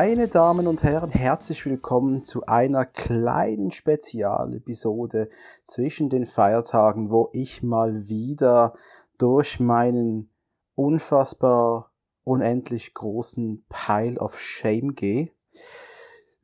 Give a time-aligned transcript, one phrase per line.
[0.00, 5.28] Meine Damen und Herren, herzlich willkommen zu einer kleinen Spezialepisode
[5.64, 8.74] zwischen den Feiertagen, wo ich mal wieder
[9.18, 10.30] durch meinen
[10.76, 11.90] unfassbar
[12.22, 15.30] unendlich großen Pile of Shame gehe.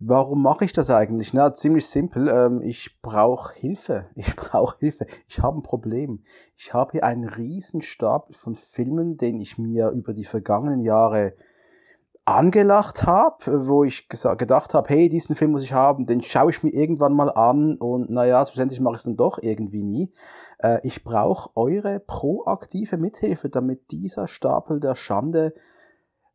[0.01, 1.33] Warum mache ich das eigentlich?
[1.33, 2.27] Na, ziemlich simpel.
[2.27, 4.09] Ähm, ich brauche Hilfe.
[4.17, 5.07] Ich brauche Hilfe.
[5.29, 6.25] Ich habe ein Problem.
[6.57, 11.35] Ich habe hier einen riesen Stapel von Filmen, den ich mir über die vergangenen Jahre
[12.25, 16.63] angelacht habe, wo ich gedacht habe, hey, diesen Film muss ich haben, den schaue ich
[16.63, 20.13] mir irgendwann mal an und naja, schlussendlich mache ich es dann doch irgendwie nie.
[20.59, 25.53] Äh, ich brauche eure proaktive Mithilfe, damit dieser Stapel der Schande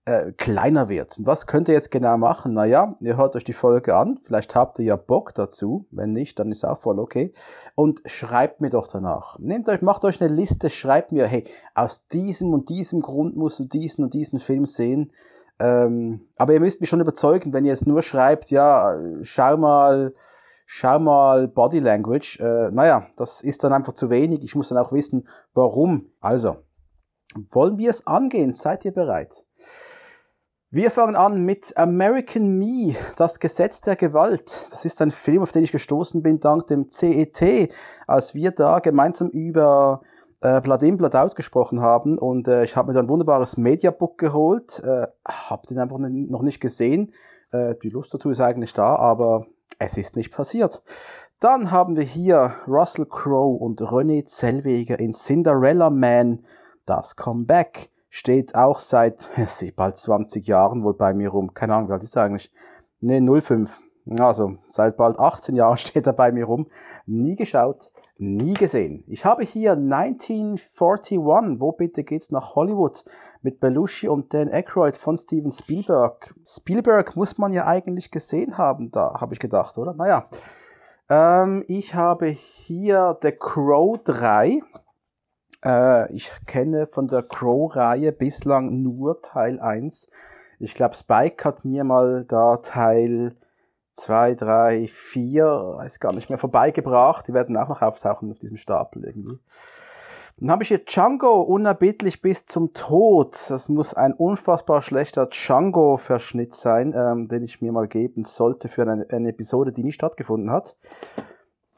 [0.06, 1.18] äh, kleiner wird.
[1.18, 2.54] Und was könnt ihr jetzt genau machen?
[2.54, 6.38] Naja, ihr hört euch die Folge an, vielleicht habt ihr ja Bock dazu, wenn nicht,
[6.38, 7.34] dann ist auch voll okay.
[7.74, 9.40] Und schreibt mir doch danach.
[9.40, 13.58] Nehmt euch, macht euch eine Liste, schreibt mir, hey, aus diesem und diesem Grund musst
[13.60, 15.12] du diesen und diesen Film sehen
[15.60, 20.14] ähm, aber ihr müsst mich schon überzeugen, wenn ihr jetzt nur schreibt, ja, schau mal,
[20.66, 22.40] schau mal Body Language.
[22.40, 24.44] Äh, naja, das ist dann einfach zu wenig.
[24.44, 26.12] Ich muss dann auch wissen, warum.
[26.22, 26.58] Also,
[27.52, 28.54] wollen wir es angehen?
[28.54, 29.46] Seid ihr bereit?
[30.72, 34.68] Wir fangen an mit American Me, das Gesetz der Gewalt.
[34.70, 37.74] Das ist ein Film, auf den ich gestoßen bin dank dem CET,
[38.06, 40.02] als wir da gemeinsam über
[40.42, 43.58] äh, Blood In, Blood Out gesprochen haben und äh, ich habe mir da ein wunderbares
[43.58, 47.12] Mediabook geholt, äh, habe den einfach noch nicht gesehen.
[47.52, 49.46] Äh, die Lust dazu ist eigentlich da, aber
[49.80, 50.82] es ist nicht passiert.
[51.40, 56.46] Dann haben wir hier Russell Crowe und René Zellweger in Cinderella Man,
[56.86, 57.90] das Comeback.
[58.10, 59.30] Steht auch seit
[59.76, 61.54] bald 20 Jahren wohl bei mir rum.
[61.54, 62.52] Keine Ahnung, wie alt ist er eigentlich?
[63.00, 63.82] Ne, 05.
[64.18, 66.68] Also, seit bald 18 Jahren steht er bei mir rum.
[67.06, 69.04] Nie geschaut, nie gesehen.
[69.08, 71.18] Ich habe hier 1941.
[71.20, 73.04] Wo bitte geht's nach Hollywood?
[73.42, 76.34] Mit Belushi und Dan Aykroyd von Steven Spielberg.
[76.46, 79.94] Spielberg muss man ja eigentlich gesehen haben, da habe ich gedacht, oder?
[79.94, 80.26] Naja.
[81.10, 84.60] Ähm, ich habe hier The Crow 3.
[85.64, 90.10] Äh, ich kenne von der Crow-Reihe bislang nur Teil 1.
[90.60, 93.38] Ich glaube, Spike hat mir mal da Teil
[94.00, 97.28] zwei, drei, vier, weiß gar nicht mehr, vorbeigebracht.
[97.28, 99.40] Die werden auch noch auftauchen auf diesem Stapel irgendwie.
[100.38, 103.36] Dann habe ich hier Django, unerbittlich bis zum Tod.
[103.50, 108.84] Das muss ein unfassbar schlechter Django-Verschnitt sein, ähm, den ich mir mal geben sollte für
[108.84, 110.78] eine, eine Episode, die nie stattgefunden hat.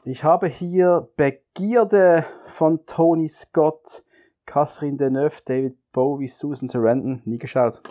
[0.04, 4.04] Ich habe hier Begierde von Tony Scott,
[4.46, 7.82] Catherine Deneuve, David Bowie, Susan Sarandon, nie geschaut.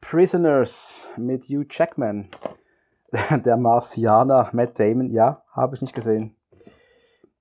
[0.00, 2.28] Prisoners mit Hugh Jackman.
[3.44, 6.36] der Marsianer Matt Damon, ja, habe ich nicht gesehen.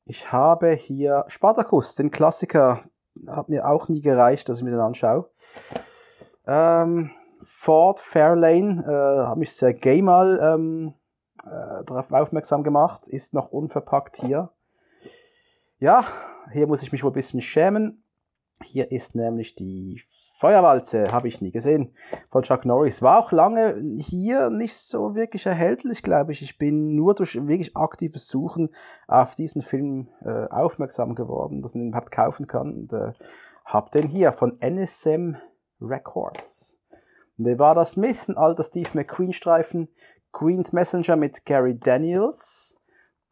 [0.05, 2.81] Ich habe hier Spartacus, den Klassiker,
[3.27, 5.29] hat mir auch nie gereicht, dass ich mir den anschaue.
[6.45, 7.11] Ähm,
[7.41, 10.93] Ford Fairlane, äh, hat mich sehr gay mal ähm,
[11.45, 14.51] äh, darauf aufmerksam gemacht, ist noch unverpackt hier.
[15.79, 16.05] Ja,
[16.51, 18.03] hier muss ich mich wohl ein bisschen schämen.
[18.63, 20.01] Hier ist nämlich die
[20.37, 21.91] Feuerwalze habe ich nie gesehen
[22.29, 23.01] von Chuck Norris.
[23.01, 26.43] War auch lange hier nicht so wirklich erhältlich, glaube ich.
[26.43, 28.69] Ich bin nur durch wirklich aktives Suchen
[29.07, 32.71] auf diesen Film äh, aufmerksam geworden, dass man ihn überhaupt kaufen kann.
[32.71, 33.13] Und äh,
[33.65, 35.37] habe den hier von NSM
[35.81, 36.79] Records.
[37.37, 39.87] Nevada Smith, ein alter Steve McQueen-Streifen.
[40.33, 42.77] Queen's Messenger mit Gary Daniels.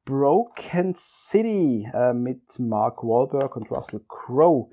[0.05, 4.71] Broken City äh, mit Mark Wahlberg und Russell Crowe.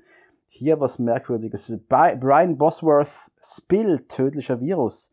[0.55, 1.75] Hier was Merkwürdiges.
[1.89, 5.09] Brian Bosworth Spill, tödlicher Virus.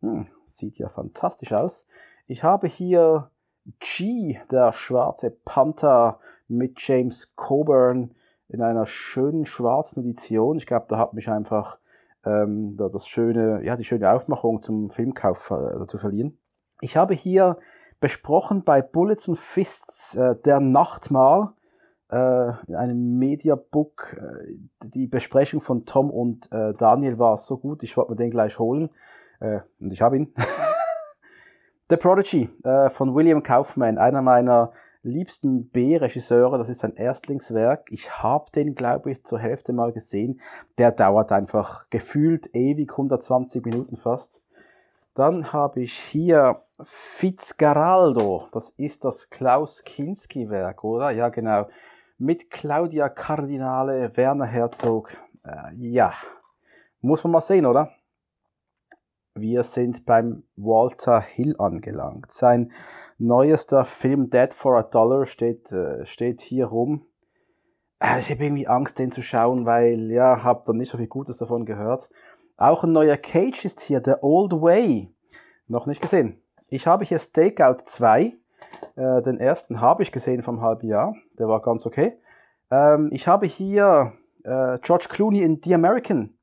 [0.00, 1.86] Hm, sieht ja fantastisch aus.
[2.26, 3.30] Ich habe hier
[3.78, 8.14] G, der schwarze Panther mit James Coburn
[8.48, 10.58] in einer schönen schwarzen Edition.
[10.58, 11.78] Ich glaube, da hat mich einfach
[12.26, 16.36] ähm, da das schöne, ja, die schöne Aufmachung zum Filmkauf äh, zu verlieren.
[16.82, 17.56] Ich habe hier
[17.98, 21.54] besprochen bei Bullets and Fists äh, der Nachtmahl
[22.12, 24.16] in einem Mediabook.
[24.18, 28.30] Äh, die Besprechung von Tom und äh, Daniel war so gut, ich wollte mir den
[28.30, 28.90] gleich holen.
[29.40, 30.34] Äh, und ich habe ihn.
[31.88, 34.72] The Prodigy äh, von William Kaufman, einer meiner
[35.02, 36.58] liebsten B-Regisseure.
[36.58, 37.90] Das ist sein Erstlingswerk.
[37.90, 40.40] Ich habe den, glaube ich, zur Hälfte mal gesehen.
[40.78, 44.42] Der dauert einfach gefühlt ewig, 120 Minuten fast.
[45.14, 48.48] Dann habe ich hier Fitzgeraldo.
[48.52, 51.10] Das ist das Klaus Kinski-Werk, oder?
[51.10, 51.66] Ja, genau
[52.18, 55.16] mit Claudia Kardinale, Werner Herzog.
[55.44, 56.12] Äh, ja,
[57.00, 57.90] muss man mal sehen, oder?
[59.34, 62.30] Wir sind beim Walter Hill angelangt.
[62.30, 62.70] Sein
[63.18, 67.06] neuester Film Dead for a Dollar steht, äh, steht hier rum.
[67.98, 71.06] Äh, ich habe irgendwie Angst, den zu schauen, weil, ja, habe dann nicht so viel
[71.06, 72.10] Gutes davon gehört.
[72.56, 75.14] Auch ein neuer Cage ist hier, The Old Way.
[75.66, 76.42] Noch nicht gesehen.
[76.68, 78.34] Ich habe hier Stakeout 2.
[78.96, 81.14] Äh, den ersten habe ich gesehen vom halben Jahr.
[81.38, 82.18] Der war ganz okay.
[82.70, 84.12] Ähm, ich habe hier
[84.44, 86.36] äh, George Clooney in The American.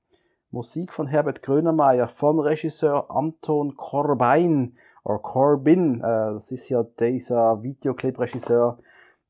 [0.51, 5.99] Musik von Herbert Grönemeyer von Regisseur Anton Corbijn oder Corbin.
[5.99, 8.79] Äh, das ist ja dieser Videoclip-Regisseur,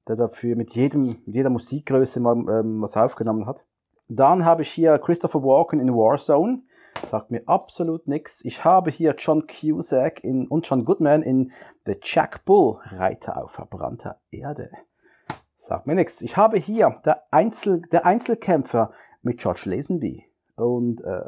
[0.08, 3.66] der dafür mit jedem, mit jeder Musikgröße mal ähm, was aufgenommen hat.
[4.08, 6.64] Dann habe ich hier Christopher Walken in Warzone.
[7.04, 8.44] Sagt mir absolut nichts.
[8.46, 11.52] Ich habe hier John Cusack in, und John Goodman in
[11.86, 14.70] The Jack Bull, Reiter auf verbrannter Erde.
[15.56, 16.22] Sagt mir nichts.
[16.22, 18.92] Ich habe hier der, Einzel, der Einzelkämpfer
[19.22, 20.24] mit George Lazenby
[20.56, 21.22] und äh,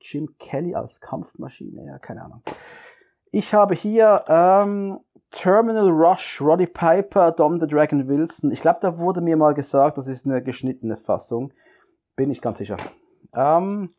[0.00, 1.86] Jim Kelly als Kampfmaschine.
[1.86, 2.42] Ja, keine Ahnung.
[3.30, 5.00] Ich habe hier ähm,
[5.30, 8.50] Terminal Rush, Roddy Piper, Dom the Dragon Wilson.
[8.50, 11.52] Ich glaube, da wurde mir mal gesagt, das ist eine geschnittene Fassung.
[12.16, 12.76] Bin ich ganz sicher.
[13.34, 13.90] Ähm,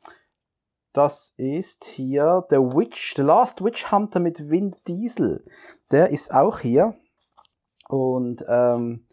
[0.94, 5.44] das ist hier The Witch, The Last Witch Hunter mit Vin Diesel.
[5.92, 6.96] Der ist auch hier.
[7.88, 9.06] Und ähm,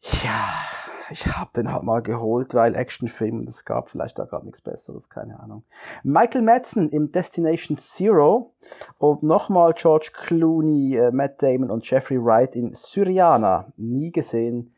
[0.00, 0.66] ja,
[1.10, 5.08] ich habe den halt mal geholt, weil Actionfilm, es gab vielleicht da gerade nichts Besseres,
[5.08, 5.64] keine Ahnung.
[6.02, 8.54] Michael Madsen im Destination Zero
[8.98, 13.72] und nochmal George Clooney, äh, Matt Damon und Jeffrey Wright in Syriana.
[13.76, 14.74] Nie gesehen.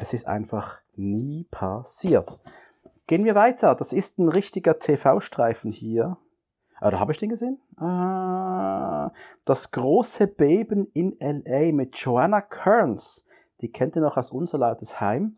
[0.00, 2.38] Es ist einfach nie passiert.
[3.06, 3.74] Gehen wir weiter.
[3.74, 6.16] Das ist ein richtiger TV-Streifen hier.
[6.80, 7.60] Oder habe ich den gesehen?
[7.76, 9.10] Ah,
[9.44, 13.24] das große Beben in LA mit Joanna Kearns.
[13.60, 15.36] Die kennt ihr noch aus Unser Lautes Heim.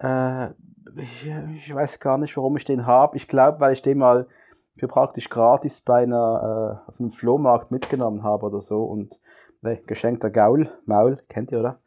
[0.00, 0.50] Äh,
[0.96, 1.26] ich,
[1.56, 3.16] ich, weiß gar nicht, warum ich den habe.
[3.16, 4.28] Ich glaube, weil ich den mal
[4.76, 8.84] für praktisch gratis bei einer, äh, auf einem Flohmarkt mitgenommen habe oder so.
[8.84, 9.20] Und
[9.60, 11.80] ne, geschenkter Gaul, Maul, kennt ihr, oder?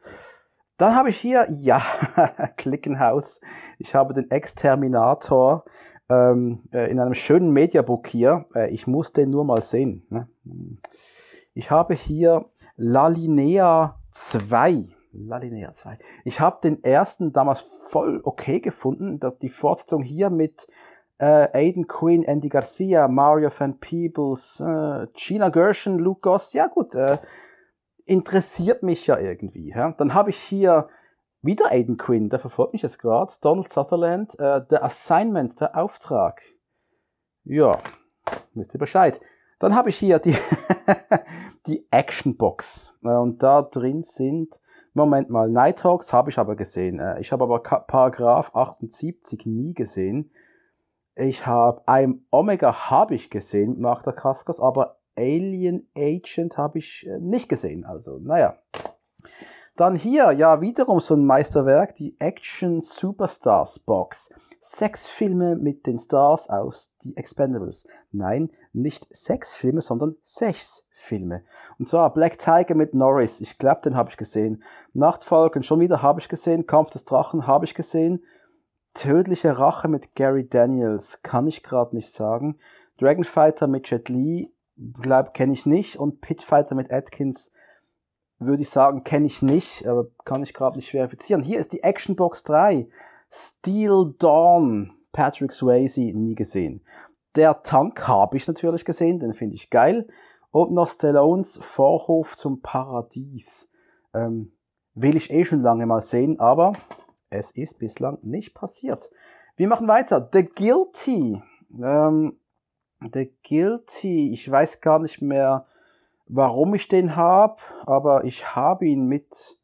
[0.82, 1.80] Dann habe ich hier, ja,
[2.56, 3.40] Klickenhaus.
[3.78, 5.64] Ich habe den Exterminator
[6.10, 8.46] ähm, äh, in einem schönen Mediabook hier.
[8.52, 10.04] Äh, ich muss den nur mal sehen.
[10.10, 10.26] Ne?
[11.54, 14.88] Ich habe hier Lalinea 2.
[15.12, 16.00] Lalinea 2.
[16.24, 19.20] Ich habe den ersten damals voll okay gefunden.
[19.40, 20.66] Die Fortsetzung hier mit
[21.18, 26.52] äh, Aiden Quinn, Andy Garcia, Mario Van Peebles, äh, Gina Gershon, Luke Goss.
[26.54, 26.96] Ja gut,
[28.04, 29.70] interessiert mich ja irgendwie.
[29.70, 29.92] Ja?
[29.92, 30.88] Dann habe ich hier
[31.42, 33.32] wieder Aiden Quinn, der verfolgt mich jetzt gerade.
[33.40, 36.42] Donald Sutherland, äh, The Assignment, der Auftrag.
[37.44, 37.78] Ja,
[38.54, 39.20] wisst ihr Bescheid.
[39.58, 40.36] Dann habe ich hier die,
[41.66, 42.94] die Actionbox.
[43.02, 44.60] Äh, und da drin sind
[44.94, 46.98] Moment mal, Nighthawks habe ich aber gesehen.
[46.98, 50.30] Äh, ich habe aber Paragraph 78 nie gesehen.
[51.14, 57.06] Ich habe ein Omega habe ich gesehen mit Magda Kaskas, aber Alien Agent habe ich
[57.06, 57.84] äh, nicht gesehen.
[57.84, 58.58] Also, naja.
[59.74, 64.28] Dann hier, ja, wiederum so ein Meisterwerk, die Action Superstars Box.
[64.60, 67.86] Sechs Filme mit den Stars aus The Expendables.
[68.10, 71.42] Nein, nicht sechs Filme, sondern sechs Filme.
[71.78, 73.40] Und zwar Black Tiger mit Norris.
[73.40, 74.62] Ich glaube, den habe ich gesehen.
[74.92, 76.66] Nachtfalken schon wieder habe ich gesehen.
[76.66, 78.22] Kampf des Drachen habe ich gesehen.
[78.92, 82.58] Tödliche Rache mit Gary Daniels kann ich gerade nicht sagen.
[82.98, 84.52] Dragonfighter mit Jet Li,
[85.00, 85.96] glaub, kenne ich nicht.
[85.96, 87.52] Und Pitfighter mit Atkins
[88.38, 91.42] würde ich sagen, kenne ich nicht, aber kann ich gerade nicht verifizieren.
[91.42, 92.88] Hier ist die Action Box 3.
[93.30, 94.92] Steel Dawn.
[95.12, 96.82] Patrick Swayze nie gesehen.
[97.36, 100.08] Der Tank habe ich natürlich gesehen, den finde ich geil.
[100.50, 103.70] Und noch Stallones Vorhof zum Paradies.
[104.14, 104.52] Ähm,
[104.94, 106.74] will ich eh schon lange mal sehen, aber
[107.30, 109.10] es ist bislang nicht passiert.
[109.56, 110.28] Wir machen weiter.
[110.32, 111.42] The Guilty.
[111.82, 112.38] Ähm,
[113.12, 114.32] The Guilty.
[114.32, 115.66] Ich weiß gar nicht mehr,
[116.26, 117.56] warum ich den habe,
[117.86, 119.58] aber ich habe ihn mit,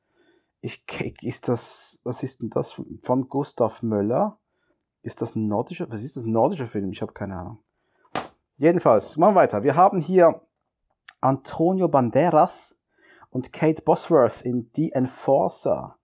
[0.60, 0.84] ich,
[1.22, 4.38] ist das, was ist denn das von Gustav Möller?
[5.02, 6.90] Ist das ein nordischer, was ist das, ein nordischer Film?
[6.92, 7.58] Ich habe keine Ahnung.
[8.56, 9.62] Jedenfalls, machen wir weiter.
[9.62, 10.42] Wir haben hier
[11.20, 12.74] Antonio Banderas
[13.30, 15.96] und Kate Bosworth in The Enforcer.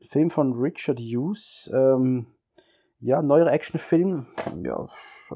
[0.00, 1.68] Film von Richard Hughes.
[1.74, 2.26] Ähm,
[3.00, 4.26] ja, neuer Actionfilm.
[4.62, 4.88] Ja,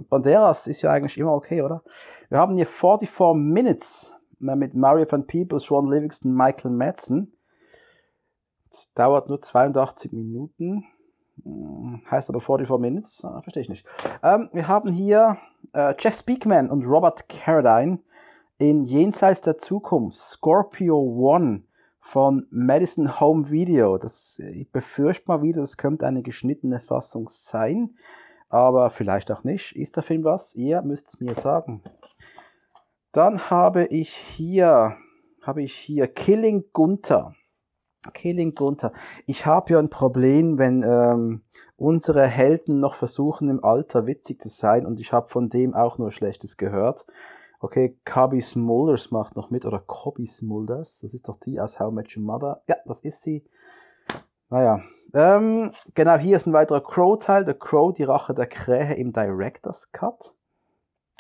[0.09, 1.83] Banderas ist ja eigentlich immer okay, oder?
[2.29, 7.33] Wir haben hier 44 Minutes mit Mario van Peebles, Sean Livingston, Michael Madsen.
[8.69, 10.85] Das dauert nur 82 Minuten.
[11.45, 13.25] Hm, heißt aber 44 Minutes.
[13.25, 13.87] Ah, verstehe ich nicht.
[14.23, 15.39] Ähm, wir haben hier
[15.73, 18.01] äh, Jeff Speakman und Robert Carradine
[18.59, 20.19] in Jenseits der Zukunft.
[20.19, 21.65] Scorpio One
[22.01, 23.97] von Madison Home Video.
[23.99, 27.97] Das, ich befürchte mal wieder, das könnte eine geschnittene Fassung sein.
[28.53, 29.75] Aber vielleicht auch nicht.
[29.77, 30.55] Ist der Film was?
[30.55, 31.83] Ihr müsst es mir sagen.
[33.11, 34.95] Dann habe ich hier,
[35.41, 37.35] habe ich hier Killing Gunther.
[38.13, 38.93] Killing Gunther.
[39.25, 41.45] Ich habe ja ein Problem, wenn ähm,
[41.77, 45.97] unsere Helden noch versuchen, im Alter witzig zu sein und ich habe von dem auch
[45.97, 47.07] nur Schlechtes gehört.
[47.59, 51.01] Okay, Cubby Smulders macht noch mit, oder Cobby Smulders.
[51.01, 52.63] Das ist doch die aus How Met Your Mother.
[52.69, 53.47] Ja, das ist sie.
[54.51, 54.83] Naja,
[55.15, 57.47] ähm, genau, hier ist ein weiterer Crow-Teil.
[57.47, 60.35] The Crow, die Rache der Krähe im Director's Cut.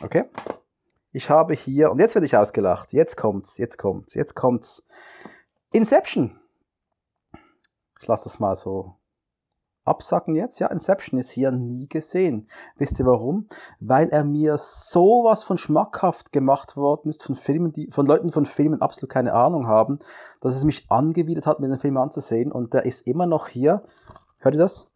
[0.02, 0.25] Okay.
[1.12, 2.92] Ich habe hier, und jetzt werde ich ausgelacht.
[2.92, 4.82] Jetzt kommt's, jetzt kommt's, jetzt kommt's.
[5.70, 6.34] Inception.
[8.00, 8.96] Ich lasse das mal so
[9.84, 10.58] absacken jetzt.
[10.58, 12.48] Ja, Inception ist hier nie gesehen.
[12.76, 13.48] Wisst ihr warum?
[13.80, 18.46] Weil er mir sowas von schmackhaft gemacht worden ist von Filmen, die, von Leuten von
[18.46, 19.98] Filmen absolut keine Ahnung haben,
[20.40, 22.52] dass es mich angewidert hat, mir den Film anzusehen.
[22.52, 23.82] Und der ist immer noch hier.
[24.40, 24.90] Hört ihr das?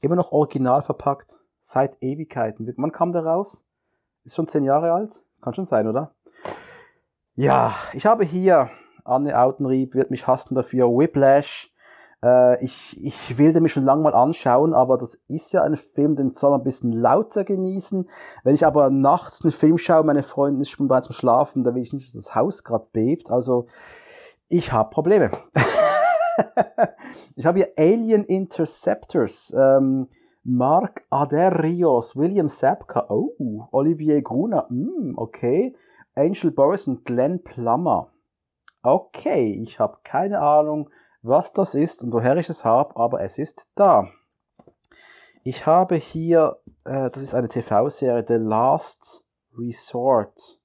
[0.00, 1.40] Immer noch original verpackt.
[1.58, 2.72] Seit Ewigkeiten.
[2.76, 3.64] Wann kam der raus?
[4.24, 5.24] Ist schon zehn Jahre alt?
[5.40, 6.14] Kann schon sein, oder?
[7.34, 8.70] Ja, ich habe hier
[9.04, 11.73] Anne Autenrieb, wird mich hassen dafür, Whiplash,
[12.24, 15.76] äh, ich, ich will den mir schon lange mal anschauen, aber das ist ja ein
[15.76, 18.08] Film, den soll man ein bisschen lauter genießen.
[18.42, 21.74] Wenn ich aber nachts einen Film schaue, meine Freundin ist schon bereit zum Schlafen, da
[21.74, 23.30] will ich nicht, dass das Haus gerade bebt.
[23.30, 23.66] Also
[24.48, 25.30] ich habe Probleme.
[27.36, 29.54] ich habe hier Alien Interceptors.
[29.56, 30.08] Ähm,
[30.46, 35.74] Mark Aderios, William Sapka, oh, Olivier Gruner, mm, okay,
[36.14, 38.12] Angel Boris und Glenn Plummer.
[38.82, 40.90] Okay, ich habe keine Ahnung,
[41.24, 44.08] was das ist und woher ich es habe, aber es ist da.
[45.42, 49.24] Ich habe hier, äh, das ist eine TV-Serie, The Last
[49.58, 50.60] Resort.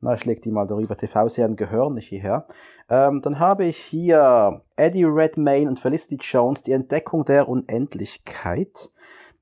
[0.00, 0.96] Na, ich leg die mal darüber.
[0.96, 2.46] TV-Serien gehören nicht hierher.
[2.88, 8.90] Ähm, dann habe ich hier Eddie Redmayne und Felicity Jones, die Entdeckung der Unendlichkeit.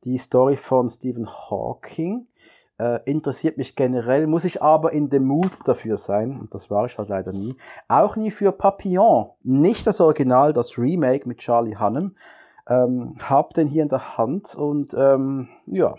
[0.05, 2.27] Die Story von Stephen Hawking.
[2.77, 6.39] Äh, interessiert mich generell, muss ich aber in dem Mood dafür sein.
[6.39, 7.55] Und das war ich halt leider nie.
[7.89, 9.31] Auch nie für Papillon.
[9.43, 12.17] Nicht das Original, das Remake mit Charlie Hunnam.
[12.69, 15.95] Ähm, hab den hier in der Hand und ähm, ja.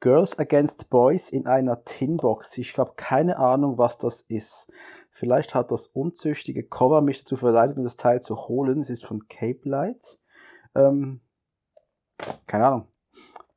[0.00, 2.58] Girls Against Boys in einer Tinbox.
[2.58, 4.68] Ich habe keine Ahnung, was das ist.
[5.10, 8.80] Vielleicht hat das unzüchtige Cover mich dazu verleitet, mir das Teil zu holen.
[8.80, 10.18] Es ist von Cape Light.
[10.76, 11.20] Ähm,
[12.46, 12.88] keine Ahnung.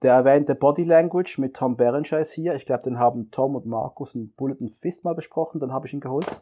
[0.01, 2.55] Der erwähnte Body Language mit Tom ist hier.
[2.55, 5.59] Ich glaube, den haben Tom und Markus in Bullet and Fist mal besprochen.
[5.59, 6.41] Dann habe ich ihn geholt.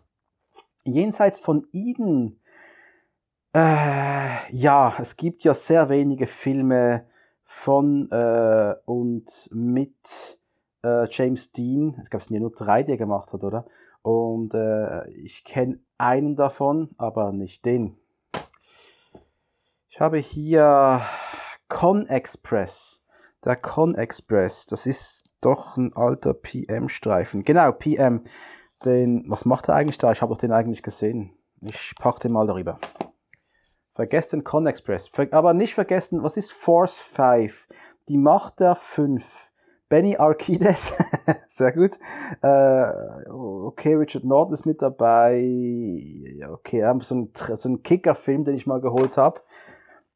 [0.85, 2.39] Jenseits von Eden.
[3.53, 7.05] Äh, ja, es gibt ja sehr wenige Filme
[7.43, 10.39] von äh, und mit
[10.83, 11.97] äh, James Dean.
[12.01, 13.65] Es gab es nur drei, die er gemacht hat, oder?
[14.01, 17.97] Und äh, ich kenne einen davon, aber nicht den.
[19.89, 21.01] Ich habe hier
[21.67, 22.98] Con Express.
[23.45, 27.43] Der Con Express, das ist doch ein alter PM-Streifen.
[27.43, 28.23] Genau, PM.
[28.83, 30.11] Den, was macht er eigentlich da?
[30.11, 31.31] Ich habe doch den eigentlich gesehen.
[31.61, 32.79] Ich pack den mal darüber.
[33.93, 35.09] Vergesst den Con Express.
[35.31, 37.67] aber nicht vergessen, was ist Force 5?
[38.07, 39.51] Die Macht der 5.
[39.89, 40.93] Benny Arkides,
[41.47, 41.97] sehr gut.
[42.43, 45.41] Äh, okay, Richard Norton ist mit dabei.
[46.51, 49.41] Okay, so ein, so ein Kicker-Film, den ich mal geholt habe.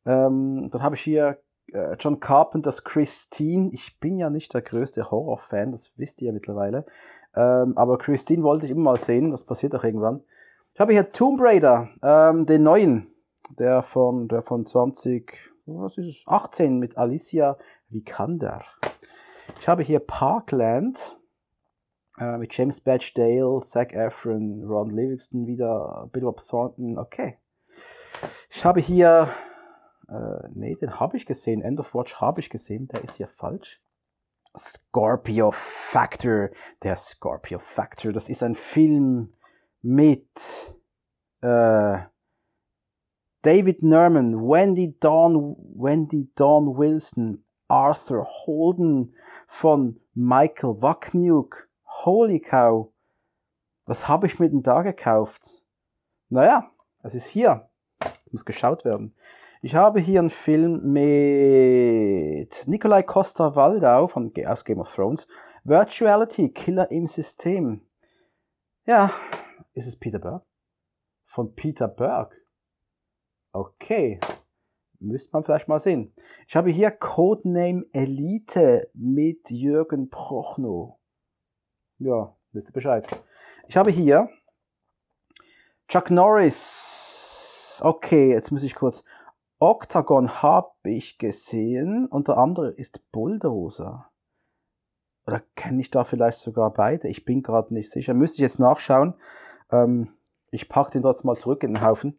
[0.06, 1.40] Ähm, dann habe ich hier
[1.74, 3.70] äh, John Carpenters Christine.
[3.74, 6.86] Ich bin ja nicht der größte Horror-Fan, das wisst ihr ja mittlerweile.
[7.36, 10.24] Ähm, aber Christine wollte ich immer mal sehen, das passiert auch irgendwann.
[10.74, 13.08] Ich habe hier Tomb Raider, ähm, den neuen,
[13.58, 15.34] der von, der von 20,
[15.66, 17.58] was ist es, 18 mit Alicia
[17.90, 18.64] Vikander.
[19.60, 21.18] Ich habe hier Parkland
[22.20, 27.38] äh, mit James Badge Dale, Zac Efron, Ron Livingston wieder, Bill Bob Thornton, okay.
[28.50, 29.30] Ich habe hier
[30.08, 31.62] äh, nee, den habe ich gesehen.
[31.62, 32.88] End of Watch habe ich gesehen.
[32.88, 33.82] Der ist ja falsch.
[34.58, 36.50] Scorpio Factor.
[36.84, 38.12] Der Scorpio Factor.
[38.12, 39.34] Das ist ein Film
[39.82, 40.76] mit
[41.42, 42.00] äh,
[43.42, 49.16] David Nerman, Wendy Dawn, Wendy Dawn Wilson, Arthur Holden
[49.48, 51.70] von Michael Wachniuk.
[51.86, 52.90] Holy cow.
[53.86, 55.62] Was habe ich mir denn da gekauft?
[56.30, 56.70] Naja,
[57.02, 57.70] es ist hier.
[58.32, 59.14] Muss geschaut werden.
[59.66, 65.26] Ich habe hier einen Film mit Nikolai Costa-Waldau von, aus Game of Thrones.
[65.64, 67.88] Virtuality, Killer im System.
[68.86, 69.10] Ja,
[69.72, 70.44] ist es Peter Berg?
[71.24, 72.36] Von Peter Berg.
[73.54, 74.20] Okay.
[75.00, 76.14] Müsste man vielleicht mal sehen.
[76.46, 81.00] Ich habe hier Codename Elite mit Jürgen Prochnow.
[82.00, 83.08] Ja, wisst ihr Bescheid.
[83.70, 84.28] Ich habe hier
[85.88, 87.80] Chuck Norris.
[87.82, 89.06] Okay, jetzt muss ich kurz.
[89.64, 94.10] Octagon habe ich gesehen und der andere ist Bulldozer.
[95.26, 97.08] Oder kenne ich da vielleicht sogar beide?
[97.08, 98.14] Ich bin gerade nicht sicher.
[98.14, 99.14] Müsste ich jetzt nachschauen.
[99.72, 100.10] Ähm,
[100.52, 102.16] ich packe den trotzdem mal zurück in den Haufen.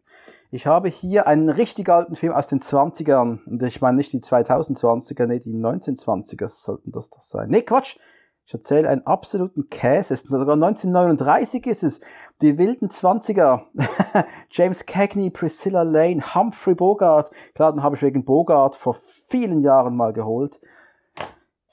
[0.51, 3.45] Ich habe hier einen richtig alten Film aus den 20ern.
[3.45, 7.51] Und ich meine nicht die 2020er, nee, die 1920er sollten das doch sein.
[7.51, 7.99] Nee, Quatsch.
[8.47, 10.17] Ich erzähle einen absoluten Käse.
[10.17, 12.01] Sogar 1939 ist es.
[12.43, 13.63] Die wilden 20er.
[14.51, 17.31] James Cagney, Priscilla Lane, Humphrey Bogart.
[17.55, 20.61] Klar, den habe ich wegen Bogart vor vielen Jahren mal geholt.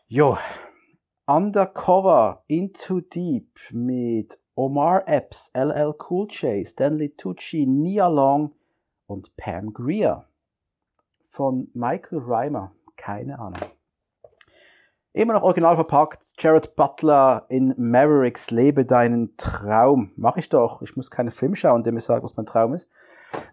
[0.08, 0.38] Jo.
[1.28, 8.54] Undercover, Into Deep mit Omar Epps, LL Cool J, Stanley Tucci, Nia Long
[9.08, 10.28] und Pam Greer.
[11.26, 12.74] Von Michael Reimer.
[12.96, 13.72] Keine Ahnung.
[15.14, 16.30] Immer noch original verpackt.
[16.38, 20.14] Jared Butler in Mavericks, lebe deinen Traum.
[20.16, 20.82] Mach ich doch.
[20.82, 22.88] Ich muss keine Film schauen, der mir sagt, was mein Traum ist.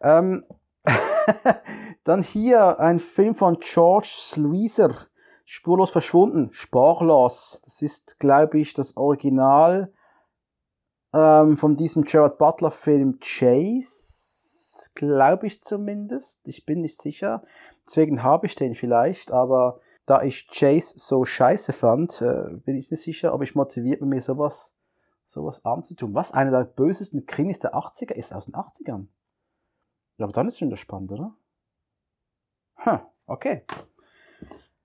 [0.00, 0.44] Ähm,
[2.04, 4.94] dann hier ein Film von George Sluiser.
[5.44, 6.50] Spurlos verschwunden.
[6.52, 7.60] Sporlos.
[7.64, 9.92] Das ist, glaube ich, das Original
[11.12, 14.90] ähm, von diesem Jared Butler Film Chase.
[14.94, 16.46] Glaube ich zumindest.
[16.46, 17.42] Ich bin nicht sicher.
[17.84, 22.90] Deswegen habe ich den vielleicht, aber da ich Chase so scheiße fand, äh, bin ich
[22.90, 24.74] nicht sicher, ob ich motiviert bin, mir sowas,
[25.26, 26.14] sowas anzutun.
[26.14, 29.08] Was einer der bösesten Krimis der 80er ist, aus den 80ern.
[30.16, 31.34] Ja, aber dann ist schon das spannend, oder?
[32.76, 33.64] Hm, okay.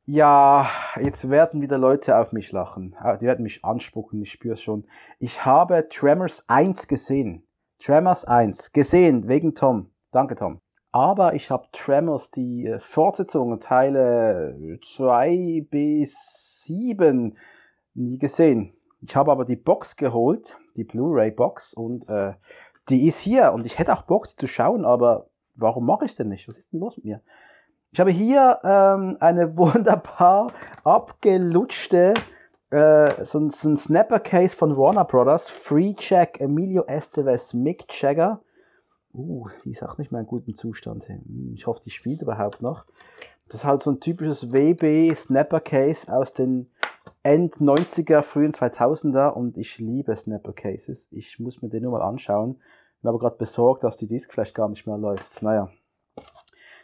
[0.06, 2.94] Ja, jetzt werden wieder Leute auf mich lachen.
[3.00, 4.86] Ah, die werden mich anspucken, ich spüre es schon.
[5.20, 7.48] Ich habe Tremors 1 gesehen.
[7.80, 8.74] Tremors 1.
[8.74, 9.92] Gesehen, wegen Tom.
[10.12, 10.60] Danke, Tom.
[10.94, 17.36] Aber ich habe Tremors, die äh, Fortsetzung, Teile 2 bis 7
[17.96, 18.72] nie gesehen.
[19.02, 22.34] Ich habe aber die Box geholt, die Blu-ray-Box, und äh,
[22.90, 23.54] die ist hier.
[23.54, 26.48] Und ich hätte auch Bock, die zu schauen, aber warum mache ich denn nicht?
[26.48, 27.22] Was ist denn los mit mir?
[27.92, 32.14] Ich habe hier ähm, eine wunderbar abgelutschte
[32.70, 35.50] äh, so, so ein Snapper-Case von Warner Brothers.
[35.50, 38.42] Free Check Emilio Estevez, Mick Jagger.
[39.14, 41.08] Uh, die ist auch nicht mehr in gutem Zustand.
[41.08, 42.86] Hm, ich hoffe, die spielt überhaupt noch.
[43.46, 46.72] Das ist halt so ein typisches WB Snapper Case aus den
[47.22, 51.08] End 90er, frühen 2000er und ich liebe Snapper Cases.
[51.12, 52.56] Ich muss mir den nur mal anschauen.
[53.02, 55.42] Bin aber gerade besorgt, dass die Disk vielleicht gar nicht mehr läuft.
[55.42, 55.70] Naja.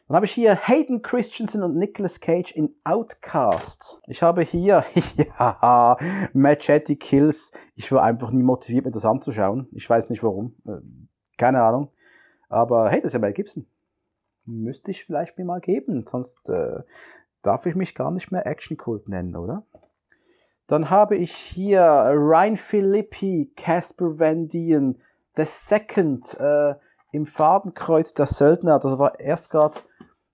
[0.08, 4.02] Dann habe ich hier Hayden Christensen und Nicolas Cage in Outcast.
[4.08, 4.84] Ich habe hier,
[5.40, 5.98] ja,
[6.34, 7.52] Machete Kills.
[7.76, 9.68] Ich war einfach nie motiviert, mir das anzuschauen.
[9.72, 10.56] Ich weiß nicht warum.
[10.68, 10.80] Äh,
[11.38, 11.92] keine Ahnung.
[12.50, 13.66] Aber hey, das ist ja Mel Gibson.
[14.46, 16.82] Müsste ich vielleicht mir mal geben, sonst äh,
[17.42, 19.64] darf ich mich gar nicht mehr Action-Kult nennen, oder?
[20.68, 25.02] Dann habe ich hier Ryan Philippi, Casper Van Dien,
[25.36, 26.76] The Second, äh,
[27.12, 28.80] im Fadenkreuz der Söldner.
[28.80, 29.80] Das war erst gerade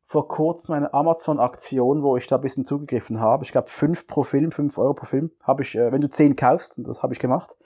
[0.03, 3.43] vor kurzem eine Amazon-Aktion, wo ich da ein bisschen zugegriffen habe.
[3.43, 6.35] Ich glaube, 5 pro Film, 5 Euro pro Film, habe ich, äh, wenn du 10
[6.35, 7.57] kaufst, und das habe ich gemacht.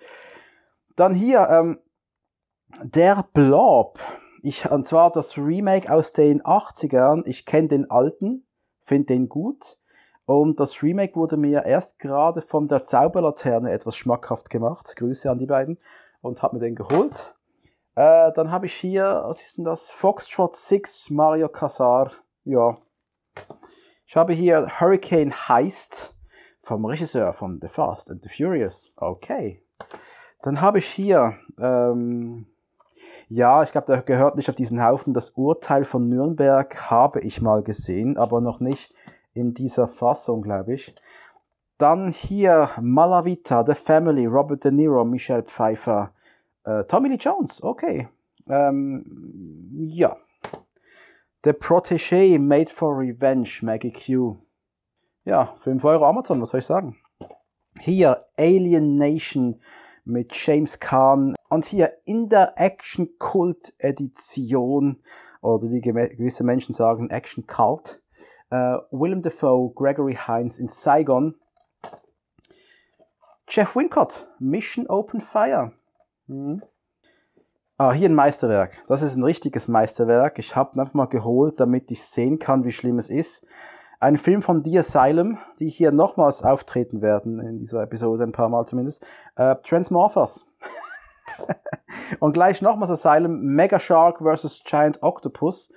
[0.96, 1.80] Dann hier, ähm,
[2.84, 4.00] der Blob
[4.44, 7.24] ich, und zwar das Remake aus den 80ern.
[7.26, 8.46] Ich kenne den alten,
[8.82, 9.78] finde den gut.
[10.26, 14.96] Und das Remake wurde mir erst gerade von der Zauberlaterne etwas schmackhaft gemacht.
[14.96, 15.80] Grüße an die beiden.
[16.22, 17.34] Und habe mir den geholt.
[17.96, 19.92] Äh, dann habe ich hier, was ist denn das?
[19.92, 22.12] Foxtrot 6 Mario Casar.
[22.44, 22.76] Ja.
[24.06, 26.16] Ich habe hier Hurricane Heist
[26.62, 28.94] vom Regisseur von The Fast and the Furious.
[28.98, 29.64] Okay.
[30.42, 32.46] Dann habe ich hier ähm,
[33.30, 35.14] ja, ich glaube, der gehört nicht auf diesen Haufen.
[35.14, 38.92] Das Urteil von Nürnberg habe ich mal gesehen, aber noch nicht
[39.34, 40.96] in dieser Fassung, glaube ich.
[41.78, 46.12] Dann hier Malavita, The Family, Robert De Niro, Michelle Pfeiffer,
[46.64, 48.10] äh, Tommy Lee Jones, okay.
[48.50, 49.06] Ähm,
[49.86, 50.18] ja.
[51.44, 54.38] The Protégé, Made for Revenge, Maggie Q.
[55.24, 56.98] Ja, 5 Euro Amazon, was soll ich sagen?
[57.80, 59.62] Hier Alien Nation,
[60.04, 65.02] mit James Caan und hier in der Action Cult Edition
[65.42, 68.02] oder wie gewisse Menschen sagen Action Cult
[68.50, 71.36] äh, Willem Dafoe, Gregory Hines in Saigon,
[73.48, 75.72] Jeff Wincott, Mission Open Fire.
[76.28, 76.62] Hm.
[77.78, 78.84] Ah, hier ein Meisterwerk.
[78.88, 80.38] Das ist ein richtiges Meisterwerk.
[80.38, 83.46] Ich habe einfach mal geholt, damit ich sehen kann, wie schlimm es ist.
[84.02, 88.50] Ein Film von The Asylum, die hier nochmals auftreten werden in dieser Episode, ein paar
[88.50, 89.06] Mal zumindest.
[89.36, 90.46] Äh, Transmorphers.
[92.20, 94.64] Und gleich nochmals Asylum, Mega Shark vs.
[94.66, 95.72] Giant Octopus.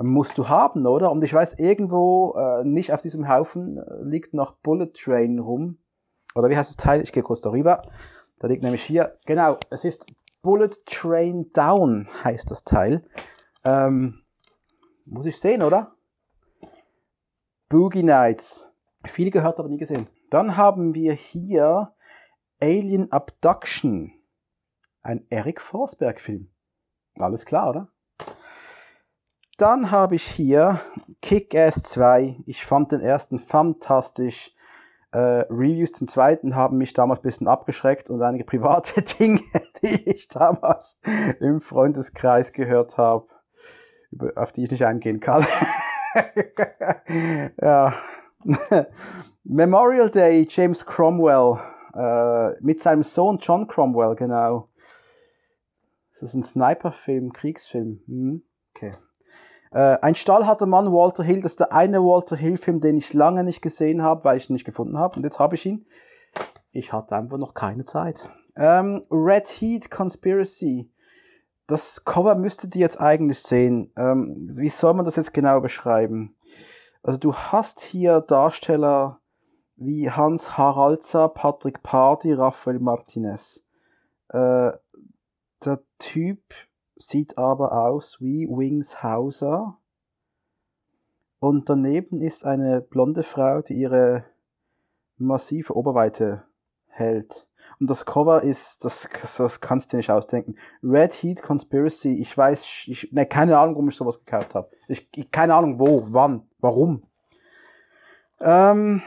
[0.00, 1.10] Musst du haben, oder?
[1.10, 5.78] Und ich weiß, irgendwo äh, nicht auf diesem Haufen äh, liegt noch Bullet Train rum.
[6.36, 7.00] Oder wie heißt das Teil?
[7.02, 7.82] Ich gehe kurz darüber.
[8.38, 10.06] Da liegt nämlich hier, genau, es ist
[10.42, 13.04] Bullet Train Down heißt das Teil.
[13.64, 14.22] Ähm,
[15.04, 15.96] muss ich sehen, oder?
[17.68, 18.70] Boogie Nights.
[19.04, 20.08] Viel gehört, aber nie gesehen.
[20.30, 21.92] Dann haben wir hier
[22.60, 24.12] Alien Abduction.
[25.08, 26.50] Ein Eric Forsberg-Film.
[27.18, 27.88] Alles klar, oder?
[29.56, 30.80] Dann habe ich hier
[31.22, 32.36] Kick-Ass 2.
[32.44, 34.54] Ich fand den ersten fantastisch.
[35.12, 39.40] Äh, Reviews zum zweiten haben mich damals ein bisschen abgeschreckt und einige private Dinge,
[39.82, 41.00] die ich damals
[41.40, 43.28] im Freundeskreis gehört habe,
[44.36, 45.46] auf die ich nicht eingehen kann.
[47.62, 47.94] ja.
[49.42, 51.58] Memorial Day, James Cromwell,
[51.94, 54.68] äh, mit seinem Sohn John Cromwell, genau.
[56.20, 58.00] Das ist ein Sniper-Film, Kriegsfilm.
[58.06, 58.42] Hm?
[58.74, 58.92] Okay.
[59.70, 63.44] Äh, ein stahlharter Mann, Walter Hill, das ist der eine Walter Hill-Film, den ich lange
[63.44, 65.16] nicht gesehen habe, weil ich ihn nicht gefunden habe.
[65.16, 65.86] Und jetzt habe ich ihn.
[66.70, 68.28] Ich hatte einfach noch keine Zeit.
[68.56, 70.90] Ähm, Red Heat Conspiracy.
[71.66, 73.92] Das Cover müsstet ihr jetzt eigentlich sehen.
[73.96, 76.34] Ähm, wie soll man das jetzt genau beschreiben?
[77.02, 79.20] Also du hast hier Darsteller
[79.76, 83.64] wie Hans Haralza, Patrick Pardy, Raphael Martinez.
[84.30, 84.72] Äh,
[85.98, 86.40] Typ
[86.96, 89.78] sieht aber aus wie Wings Hauser.
[91.40, 94.24] Und daneben ist eine blonde Frau, die ihre
[95.16, 96.44] massive Oberweite
[96.86, 97.46] hält.
[97.80, 100.56] Und das Cover ist, das, das kannst du dir nicht ausdenken.
[100.82, 104.68] Red Heat Conspiracy, ich weiß, ich, ne, keine Ahnung, warum ich sowas gekauft habe.
[104.88, 107.02] Ich, ich, keine Ahnung wo, wann, warum.
[108.40, 109.02] Ähm,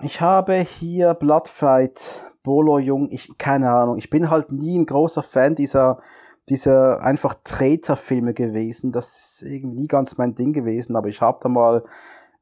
[0.00, 3.98] ich habe hier Bloodfight, Bolo Jung, ich, keine Ahnung.
[3.98, 6.00] Ich bin halt nie ein großer Fan dieser
[6.48, 8.92] diese einfach Traitor-Filme gewesen.
[8.92, 11.84] Das ist irgendwie nie ganz mein Ding gewesen, aber ich habe da mal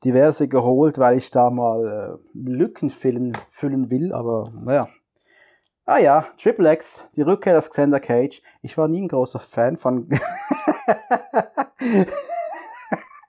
[0.04, 4.88] diverse geholt, weil ich da mal äh, Lücken füllen, füllen will, aber naja.
[5.84, 8.42] Ah ja, Triple X, die Rückkehr des Xander Cage.
[8.62, 10.08] Ich war nie ein großer Fan von...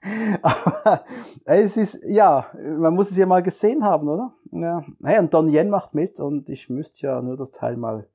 [0.42, 1.04] aber
[1.44, 4.34] es ist, ja, man muss es ja mal gesehen haben, oder?
[4.50, 4.84] Ja.
[5.02, 8.08] Hey, und Don Yen macht mit und ich müsste ja nur das Teil mal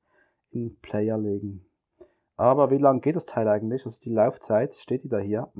[0.50, 1.64] in Player legen.
[2.36, 3.84] Aber wie lang geht das Teil eigentlich?
[3.84, 4.74] Was ist die Laufzeit?
[4.74, 5.50] Steht die da hier?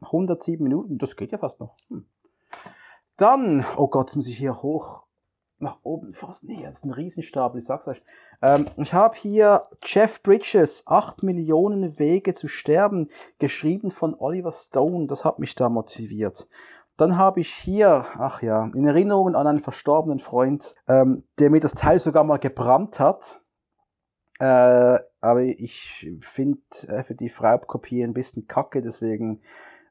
[0.00, 1.74] 107 Minuten, das geht ja fast noch.
[3.16, 5.05] Dann, oh Gott, jetzt muss ich hier hoch
[5.58, 6.48] nach oben fassen.
[6.62, 8.02] Das ist ein Riesenstapel, ich sag's euch.
[8.42, 15.06] Ähm, ich habe hier Jeff Bridges, 8 Millionen Wege zu sterben, geschrieben von Oliver Stone.
[15.06, 16.48] Das hat mich da motiviert.
[16.96, 21.60] Dann habe ich hier, ach ja, in Erinnerungen an einen verstorbenen Freund, ähm, der mir
[21.60, 23.40] das Teil sogar mal gebrannt hat.
[24.38, 29.40] Äh, aber ich finde äh, für die Freibkopie ein bisschen kacke, deswegen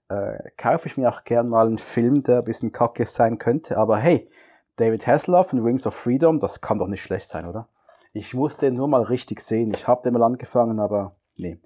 [0.10, 3.78] äh, kaufe ich mir auch gern mal einen Film, der ein bisschen kacke sein könnte.
[3.78, 4.30] Aber hey,
[4.78, 7.68] David Hasselhoff und Wings of Freedom, das kann doch nicht schlecht sein, oder?
[8.14, 9.74] Ich muss den nur mal richtig sehen.
[9.74, 11.60] Ich habe den mal angefangen, aber nee.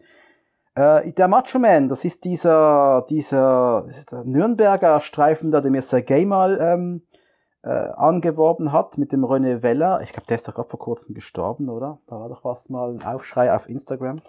[0.75, 3.85] Äh, der Macho Man, das ist dieser, dieser,
[4.23, 7.03] Nürnberger Streifen der mir Sergei mal ähm,
[7.63, 10.01] äh, angeworben hat mit dem René Weller.
[10.01, 11.99] Ich glaube, der ist doch gerade vor kurzem gestorben, oder?
[12.07, 14.21] Da war doch was mal ein Aufschrei auf Instagram.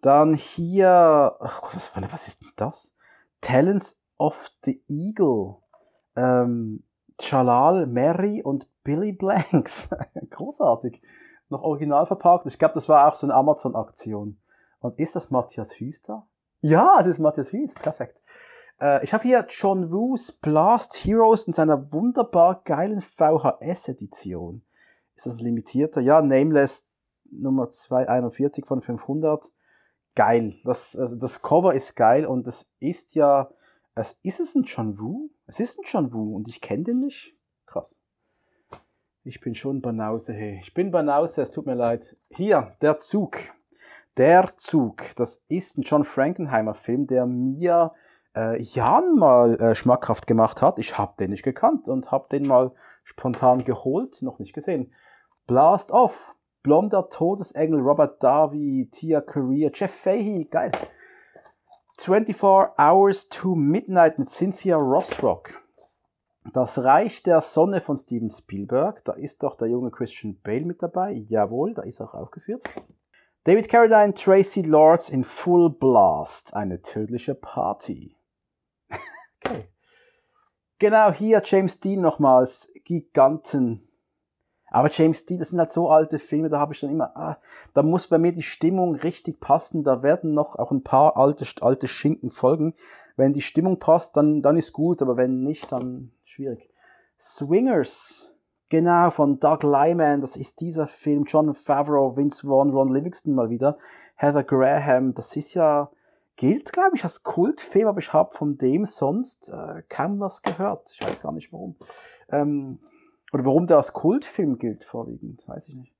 [0.00, 2.94] Dann hier, ach, was, was ist denn das?
[3.40, 5.56] Talents of the Eagle.
[6.16, 6.82] Ähm,
[7.20, 9.90] Jalal Mary und Billy Blanks.
[10.30, 11.00] Großartig.
[11.48, 12.46] Noch original verpackt.
[12.46, 14.38] Ich glaube, das war auch so eine Amazon-Aktion.
[14.80, 16.26] Und ist das Matthias Hüster?
[16.60, 17.80] Ja, es ist Matthias Hüst.
[17.80, 18.20] Perfekt.
[18.80, 24.62] Äh, ich habe hier John Woos Blast Heroes in seiner wunderbar geilen VHS-Edition.
[25.14, 26.00] Ist das ein limitierter?
[26.00, 29.52] Ja, Nameless Nummer 241 von 500.
[30.14, 30.56] Geil.
[30.64, 33.50] Das, also das Cover ist geil und es ist ja,
[33.94, 35.30] es ist es ein John Woo?
[35.52, 37.36] Es ist ein John Woo und ich kenne den nicht.
[37.66, 38.00] Krass.
[39.22, 40.58] Ich bin schon Banause, hey.
[40.62, 42.16] Ich bin Banause, es tut mir leid.
[42.30, 43.36] Hier, der Zug.
[44.16, 45.02] Der Zug.
[45.16, 47.92] Das ist ein John Frankenheimer Film, der mir
[48.34, 50.78] äh, Jan mal äh, schmackhaft gemacht hat.
[50.78, 52.72] Ich habe den nicht gekannt und habe den mal
[53.04, 54.94] spontan geholt, noch nicht gesehen.
[55.46, 60.72] Blast Off, Blonder Todesengel, Robert Darby, Tia Career, Jeff Fahey, geil.
[62.04, 65.50] 24 Hours to Midnight mit Cynthia Rossrock.
[66.52, 69.04] Das Reich der Sonne von Steven Spielberg.
[69.04, 71.12] Da ist doch der junge Christian Bale mit dabei.
[71.28, 72.64] Jawohl, da ist auch aufgeführt.
[73.44, 76.54] David Carradine, Tracy Lords in Full Blast.
[76.54, 78.16] Eine tödliche Party.
[79.44, 79.68] Okay.
[80.78, 82.72] Genau, hier James Dean nochmals.
[82.84, 83.88] Giganten.
[84.72, 87.36] Aber James Dean, das sind halt so alte Filme, da habe ich dann immer, ah,
[87.74, 89.84] da muss bei mir die Stimmung richtig passen.
[89.84, 92.74] Da werden noch auch ein paar alte, alte Schinken folgen.
[93.16, 96.70] Wenn die Stimmung passt, dann, dann ist gut, aber wenn nicht, dann schwierig.
[97.20, 98.30] Swingers.
[98.70, 101.24] Genau, von Doug Lyman, das ist dieser Film.
[101.24, 103.76] John Favreau, Vince Vaughn, Ron Livingston mal wieder.
[104.16, 105.90] Heather Graham, das ist ja,
[106.36, 110.90] gilt, glaube ich, als Kultfilm, aber ich habe von dem sonst äh, kaum was gehört.
[110.90, 111.76] Ich weiß gar nicht warum.
[112.30, 112.78] Ähm,
[113.32, 115.94] oder warum der als Kultfilm gilt vorwiegend, weiß ich nicht.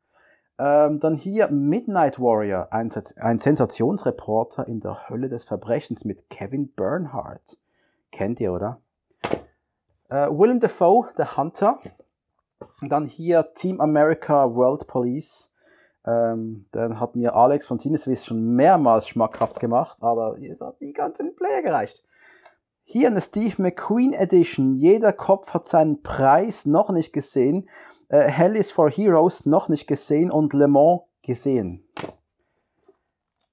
[0.58, 6.72] Ähm, dann hier Midnight Warrior, ein, ein Sensationsreporter in der Hölle des Verbrechens mit Kevin
[6.74, 7.58] Bernhardt.
[8.10, 8.80] Kennt ihr, oder?
[10.08, 11.78] Äh, Willem Dafoe, The Hunter.
[12.80, 15.52] Und dann hier Team America World Police.
[16.04, 20.92] Ähm, den hat mir Alex von Sinneswiss schon mehrmals schmackhaft gemacht, aber es hat nie
[20.92, 22.04] ganz in den Player gereicht.
[22.92, 24.74] Hier eine Steve McQueen Edition.
[24.74, 27.66] Jeder Kopf hat seinen Preis noch nicht gesehen.
[28.10, 31.88] Äh, Hell is for Heroes noch nicht gesehen und Le Mans gesehen.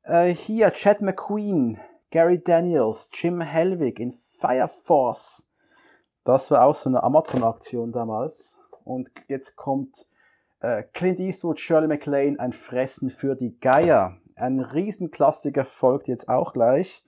[0.03, 1.79] Äh, hier Chad McQueen,
[2.11, 5.49] Gary Daniels, Jim Helwig in Fire Force.
[6.25, 8.59] Das war auch so eine Amazon-Aktion damals.
[8.83, 10.05] Und jetzt kommt
[10.59, 14.17] äh, Clint Eastwood, Shirley MacLaine, ein Fressen für die Geier.
[14.35, 17.05] Ein Riesenklassiker folgt jetzt auch gleich.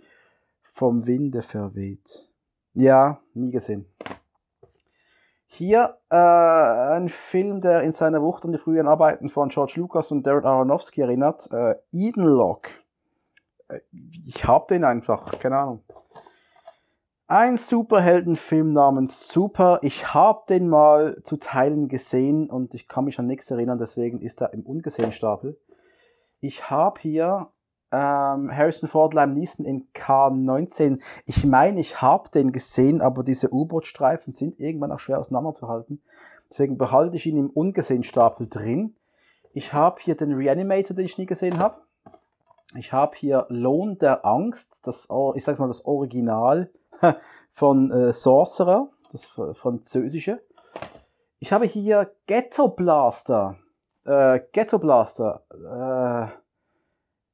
[0.73, 2.29] Vom Winde verweht.
[2.73, 3.85] Ja, nie gesehen.
[5.47, 10.11] Hier äh, ein Film, der in seiner Wucht an die frühen Arbeiten von George Lucas
[10.11, 11.49] und Darren Aronofsky erinnert.
[11.51, 12.69] Äh, Eden Lock.
[13.67, 13.81] Äh,
[14.25, 15.83] ich hab den einfach, keine Ahnung.
[17.27, 19.79] Ein Superheldenfilm namens Super.
[19.81, 24.21] Ich hab den mal zu Teilen gesehen und ich kann mich an nichts erinnern, deswegen
[24.21, 25.59] ist er im ungesehen Stapel.
[26.39, 27.49] Ich hab hier
[27.91, 31.01] ähm, Harrison Ford, Liam Neeson in K19.
[31.25, 36.01] Ich meine, ich habe den gesehen, aber diese U-Boot-Streifen sind irgendwann auch schwer auseinanderzuhalten.
[36.49, 38.95] Deswegen behalte ich ihn im ungesehen Stapel drin.
[39.53, 41.81] Ich habe hier den Reanimator, den ich nie gesehen habe.
[42.75, 46.69] Ich habe hier Lohn der Angst, das, ich sag's mal, das Original
[47.49, 50.41] von äh, Sorcerer, das französische.
[51.39, 53.57] Ich habe hier Ghetto Blaster.
[54.05, 55.43] Äh, Ghetto Blaster.
[55.51, 56.40] Äh,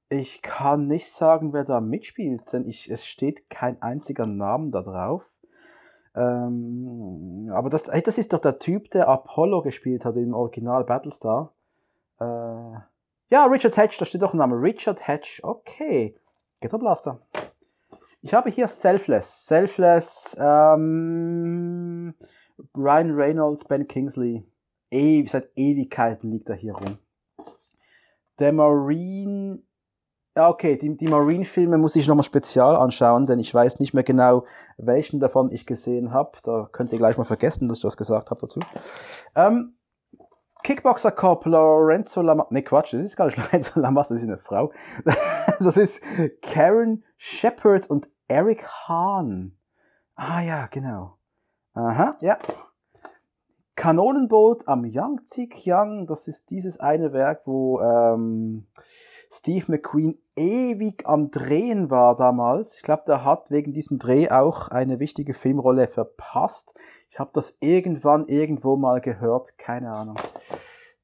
[0.10, 4.82] ich kann nicht sagen, wer da mitspielt, denn ich, es steht kein einziger Name da
[4.82, 5.30] drauf.
[6.16, 10.84] Ähm, aber das, hey, das ist doch der Typ, der Apollo gespielt hat im Original
[10.84, 11.54] Battlestar.
[12.20, 12.24] Äh,
[13.30, 14.56] ja, Richard Hatch, da steht doch ein Name.
[14.56, 16.16] Richard Hatch, okay.
[16.60, 17.22] Ghetto Blaster.
[18.22, 19.46] Ich habe hier Selfless.
[19.46, 22.16] Selfless, ähm,
[22.76, 24.44] Ryan Reynolds, Ben Kingsley.
[24.90, 26.98] E seit Ewigkeiten liegt er hier rum.
[28.40, 29.60] Der Marine
[30.38, 34.04] ja, okay, die, die Marine-Filme muss ich nochmal spezial anschauen, denn ich weiß nicht mehr
[34.04, 34.46] genau,
[34.78, 36.38] welchen davon ich gesehen habe.
[36.44, 38.60] Da könnt ihr gleich mal vergessen, dass ich das gesagt habe dazu.
[39.36, 39.74] Ähm,
[40.62, 42.52] Kickboxer Cop Lorenzo Lamas.
[42.52, 44.72] Ne, Quatsch, das ist gar nicht Lorenzo Lamas, das ist eine Frau.
[45.60, 46.04] das ist
[46.44, 49.58] Karen Shepard und Eric Hahn.
[50.14, 51.18] Ah ja, genau.
[51.74, 52.38] Aha, ja.
[53.76, 58.68] Kanonenboot am Yangtze Kiang, das ist dieses eine Werk, wo ähm,
[59.32, 62.76] Steve McQueen ewig am Drehen war damals.
[62.76, 66.76] Ich glaube, der hat wegen diesem Dreh auch eine wichtige Filmrolle verpasst.
[67.10, 70.18] Ich habe das irgendwann irgendwo mal gehört, keine Ahnung.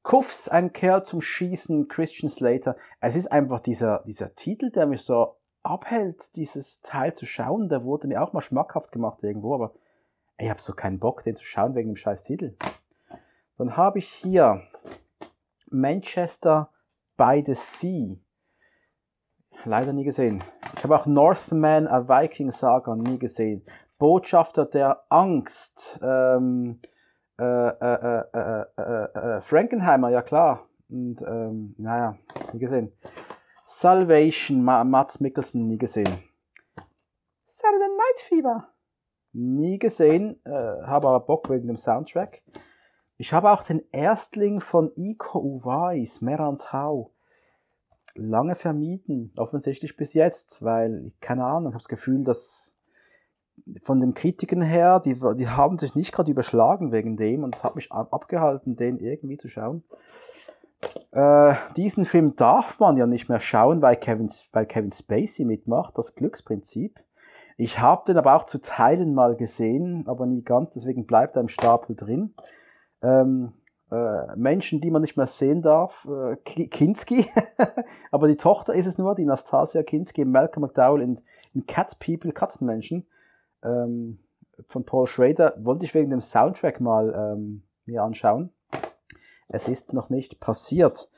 [0.02, 2.76] Kuffs, ein Kerl zum Schießen, Christian Slater.
[3.00, 7.68] Es ist einfach dieser, dieser Titel, der mich so abhält, dieses Teil zu schauen.
[7.68, 9.74] Der wurde mir auch mal schmackhaft gemacht irgendwo, aber
[10.36, 12.56] ich habe so keinen Bock, den zu schauen wegen dem scheiß Titel.
[13.56, 14.62] Dann habe ich hier
[15.70, 16.70] Manchester
[17.16, 18.16] by the Sea.
[19.64, 20.44] Leider nie gesehen.
[20.76, 23.64] Ich habe auch Northman, a Viking Saga, nie gesehen.
[23.98, 25.98] Botschafter der Angst.
[26.02, 26.80] Ähm,
[27.40, 28.24] äh, äh,
[28.76, 30.68] äh, Frankenheimer, ja klar.
[30.90, 32.16] Und ähm, naja,
[32.52, 32.92] nie gesehen.
[33.66, 36.22] Salvation, Mats Mikkelsen, nie gesehen.
[37.46, 38.68] Saturday Night Fever.
[39.32, 42.42] Nie gesehen, habe aber Bock wegen dem Soundtrack.
[43.16, 47.13] Ich habe auch den Erstling von Iko Uwais, Merantau,
[48.14, 52.76] lange vermieden, offensichtlich bis jetzt, weil, keine Ahnung, ich habe das Gefühl, dass
[53.82, 57.64] von den Kritiken her, die, die haben sich nicht gerade überschlagen wegen dem und es
[57.64, 59.84] hat mich abgehalten, den irgendwie zu schauen.
[61.12, 65.96] Äh, diesen Film darf man ja nicht mehr schauen, weil Kevin, weil Kevin Spacey mitmacht,
[65.96, 67.00] das Glücksprinzip.
[67.56, 71.42] Ich habe den aber auch zu Teilen mal gesehen, aber nie ganz, deswegen bleibt er
[71.42, 72.34] im Stapel drin
[73.04, 73.52] ähm,
[73.90, 76.08] äh, Menschen, die man nicht mehr sehen darf.
[76.08, 77.26] Äh, Kinski,
[78.10, 81.20] aber die Tochter ist es nur, die Nastasia Kinski, Malcolm McDowell in,
[81.52, 83.06] in Cat People, Katzenmenschen.
[83.62, 84.18] Ähm,
[84.68, 88.50] von Paul Schrader wollte ich wegen dem Soundtrack mal ähm, mir anschauen.
[89.48, 91.08] Es ist noch nicht passiert.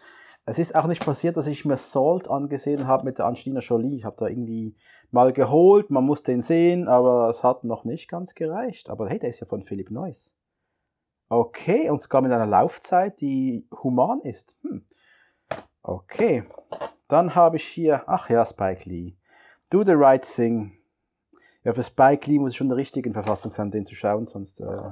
[0.44, 3.96] Es ist auch nicht passiert, dass ich mir Salt angesehen habe mit der Angelina Jolie.
[3.96, 4.76] Ich habe da irgendwie
[5.10, 8.90] mal geholt, man muss den sehen, aber es hat noch nicht ganz gereicht.
[8.90, 10.32] Aber hey, der ist ja von Philip Noyce.
[11.28, 14.56] Okay, und sogar mit einer Laufzeit, die human ist.
[14.62, 14.86] Hm.
[15.82, 16.44] Okay,
[17.08, 19.16] dann habe ich hier, ach ja, Spike Lee.
[19.70, 20.72] Do the right thing.
[21.64, 24.26] Ja, für Spike Lee muss ich schon in der richtigen Verfassung sein, den zu schauen,
[24.26, 24.90] sonst, äh,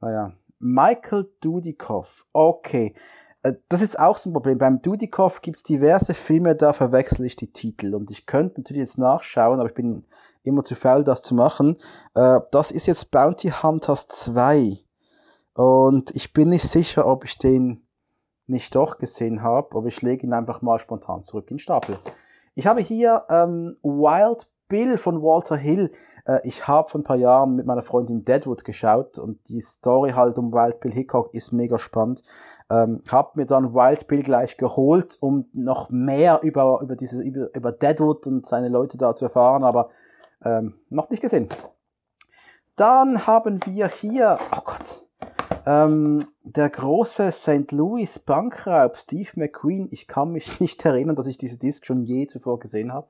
[0.00, 0.32] naja.
[0.58, 2.26] Michael Dudikoff.
[2.32, 2.94] Okay.
[3.42, 4.58] äh, das ist auch so ein Problem.
[4.58, 7.94] Beim Dudikoff gibt's diverse Filme, da verwechsel ich die Titel.
[7.94, 10.06] Und ich könnte natürlich jetzt nachschauen, aber ich bin
[10.42, 11.78] immer zu faul, das zu machen.
[12.14, 14.85] Äh, das ist jetzt Bounty Hunters 2.
[15.56, 17.86] Und ich bin nicht sicher, ob ich den
[18.46, 21.98] nicht doch gesehen habe, aber ich lege ihn einfach mal spontan zurück in den Stapel.
[22.54, 25.90] Ich habe hier ähm, Wild Bill von Walter Hill.
[26.26, 30.10] Äh, ich habe vor ein paar Jahren mit meiner Freundin Deadwood geschaut und die Story
[30.10, 32.22] halt um Wild Bill Hickok ist mega spannend.
[32.68, 37.48] Ähm, hab mir dann Wild Bill gleich geholt, um noch mehr über, über, diese, über,
[37.54, 39.88] über Deadwood und seine Leute da zu erfahren, aber
[40.44, 41.48] ähm, noch nicht gesehen.
[42.76, 45.05] Dann haben wir hier, oh Gott,
[45.66, 47.72] ähm, der große St.
[47.72, 49.88] Louis Bankraub, Steve McQueen.
[49.90, 53.08] Ich kann mich nicht erinnern, dass ich diese Disc schon je zuvor gesehen habe.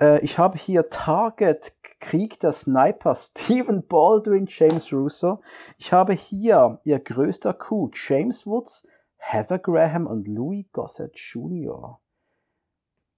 [0.00, 5.40] Äh, ich habe hier Target, Krieg der Sniper, Stephen Baldwin, James Russo.
[5.76, 12.00] Ich habe hier ihr größter Coup, James Woods, Heather Graham und Louis Gossett Jr.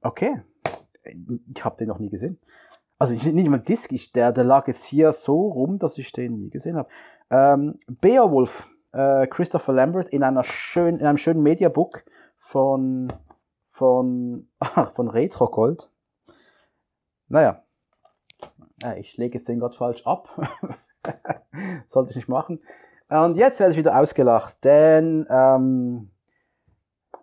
[0.03, 0.43] Okay,
[1.05, 2.41] ich habe den noch nie gesehen.
[2.99, 6.13] Also ich, nicht mal Disc, ich, der, der lag jetzt hier so rum, dass ich
[6.13, 6.89] den nie gesehen habe.
[7.31, 12.05] Ähm, Beowulf, äh, Christopher Lambert in einer schönen, in einem schönen Mediabook
[12.37, 13.13] von
[13.67, 14.49] von
[14.95, 15.91] von Retro Gold.
[17.29, 17.63] Naja,
[18.83, 20.29] ja, ich lege jetzt den gerade falsch ab.
[21.87, 22.63] Sollte ich nicht machen.
[23.09, 26.11] Und jetzt werde ich wieder ausgelacht, denn ähm,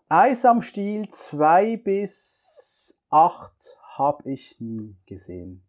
[0.10, 5.66] Eis am Stiel 2 bis 8 habe ich nie gesehen.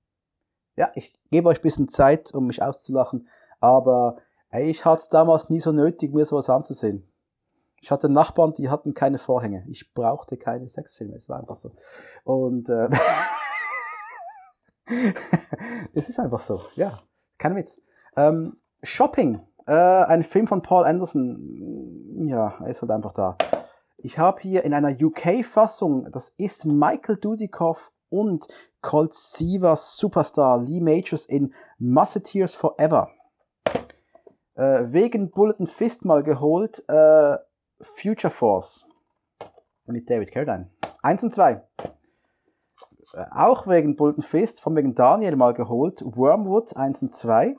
[0.77, 3.29] Ja, ich gebe euch ein bisschen Zeit, um mich auszulachen,
[3.61, 4.18] aber
[4.51, 7.07] ey, ich hatte es damals nie so nötig, mir sowas anzusehen.
[7.81, 9.65] Ich hatte Nachbarn, die hatten keine Vorhänge.
[9.69, 11.73] Ich brauchte keine Sexfilme, es war einfach so.
[12.25, 12.89] Und äh,
[15.95, 17.01] es ist einfach so, ja,
[17.39, 17.81] kein Witz.
[18.17, 23.37] Ähm, Shopping, äh, ein Film von Paul Anderson, ja, er ist halt einfach da.
[23.99, 28.47] Ich habe hier in einer UK-Fassung, das ist Michael Dudikoff und
[28.81, 33.11] Colt Sievers Superstar Lee Majors in Musketeers Forever.
[34.59, 37.37] Äh, wegen Bulletin Fist mal geholt, äh,
[37.81, 38.88] Future Force
[39.87, 40.68] mit David Carradine.
[41.01, 41.62] Eins und zwei.
[43.14, 47.57] Äh, auch wegen Bulletin Fist, von wegen Daniel mal geholt, Wormwood 1 und 2.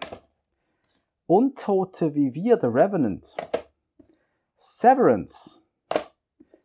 [1.26, 3.34] Untote wie wir, The Revenant.
[4.58, 5.62] Severance.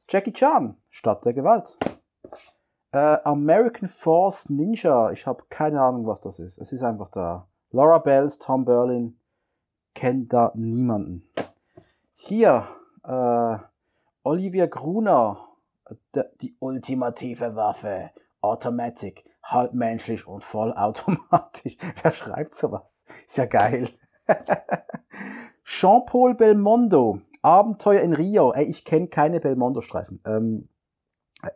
[0.09, 1.79] Jackie Chan, Stadt der Gewalt.
[2.91, 5.13] Äh, American Force Ninja.
[5.13, 6.59] Ich habe keine Ahnung, was das ist.
[6.59, 7.47] Es ist einfach da.
[7.71, 9.17] Laura Bells, Tom Berlin.
[9.95, 11.29] Kennt da niemanden.
[12.15, 12.67] Hier,
[13.05, 13.57] äh,
[14.23, 15.49] Olivia Gruner.
[16.41, 18.11] Die ultimative Waffe.
[18.41, 19.25] Automatic.
[19.43, 21.77] Halbmenschlich und vollautomatisch.
[22.03, 23.05] Wer schreibt sowas?
[23.27, 23.89] Ist ja geil.
[25.65, 27.21] Jean-Paul Belmondo.
[27.43, 28.53] Abenteuer in Rio.
[28.53, 30.23] Ey, ich kenne keine Belmondo-Streifen.
[30.27, 30.69] Ähm,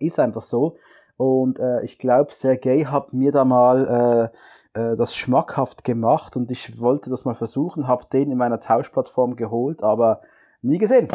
[0.01, 0.77] ist einfach so.
[1.16, 4.37] Und äh, ich glaube, Sergei hat mir da mal äh,
[4.78, 9.34] äh, das schmackhaft gemacht und ich wollte das mal versuchen, habe den in meiner Tauschplattform
[9.34, 10.22] geholt, aber
[10.62, 11.08] nie gesehen.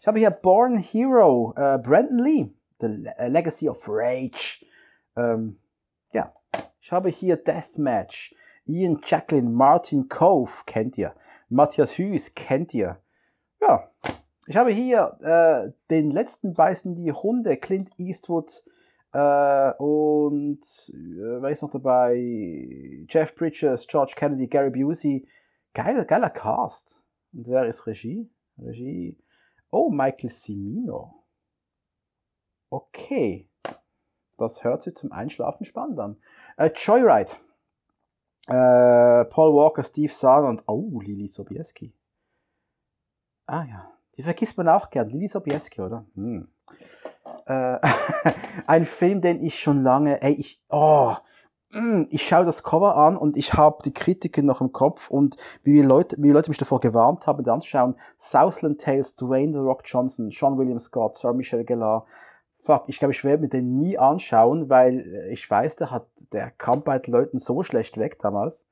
[0.00, 4.64] Ich habe hier Born Hero, äh, Brandon Lee, The Legacy of Rage.
[5.16, 5.58] Ähm,
[6.12, 6.34] ja,
[6.80, 8.34] ich habe hier Deathmatch,
[8.66, 11.14] Ian Jacqueline, Martin Cove, kennt ihr.
[11.48, 12.98] Matthias Hüß, kennt ihr.
[13.60, 13.90] Ja,
[14.46, 18.64] ich habe hier äh, den letzten beißen die Hunde, Clint Eastwood,
[19.12, 23.06] äh, und äh, wer ist noch dabei?
[23.08, 25.26] Jeff Bridges, George Kennedy, Gary Busey.
[25.72, 27.02] Geiler, geiler Cast.
[27.32, 28.30] Und wer ist Regie?
[28.58, 29.18] Regie.
[29.70, 31.24] Oh, Michael Cimino.
[32.70, 33.48] Okay.
[34.36, 36.16] Das hört sich zum Einschlafen spannend an.
[36.56, 37.32] Äh, Joyride.
[38.46, 41.92] Äh, Paul Walker, Steve Zahn und oh, Lili Sobieski.
[43.46, 45.08] Ah ja, die vergisst man auch gern.
[45.08, 46.04] Lili Sobieski, oder?
[46.14, 46.48] Hm
[47.48, 47.78] äh,
[48.66, 51.14] ein Film, den ich schon lange, ey, ich, oh,
[51.70, 55.36] mm, ich schaue das Cover an und ich habe die Kritiken noch im Kopf und
[55.64, 57.96] wie Leute, wie Leute mich davor gewarnt haben, das anzuschauen.
[58.16, 62.06] Southland Tales, Dwayne The Rock Johnson, Sean William Scott, Sarah Michelle Gellar.
[62.62, 66.50] Fuck, ich glaube, ich werde mir den nie anschauen, weil ich weiß, der hat, der
[66.50, 68.68] kam bei den Leuten so schlecht weg damals.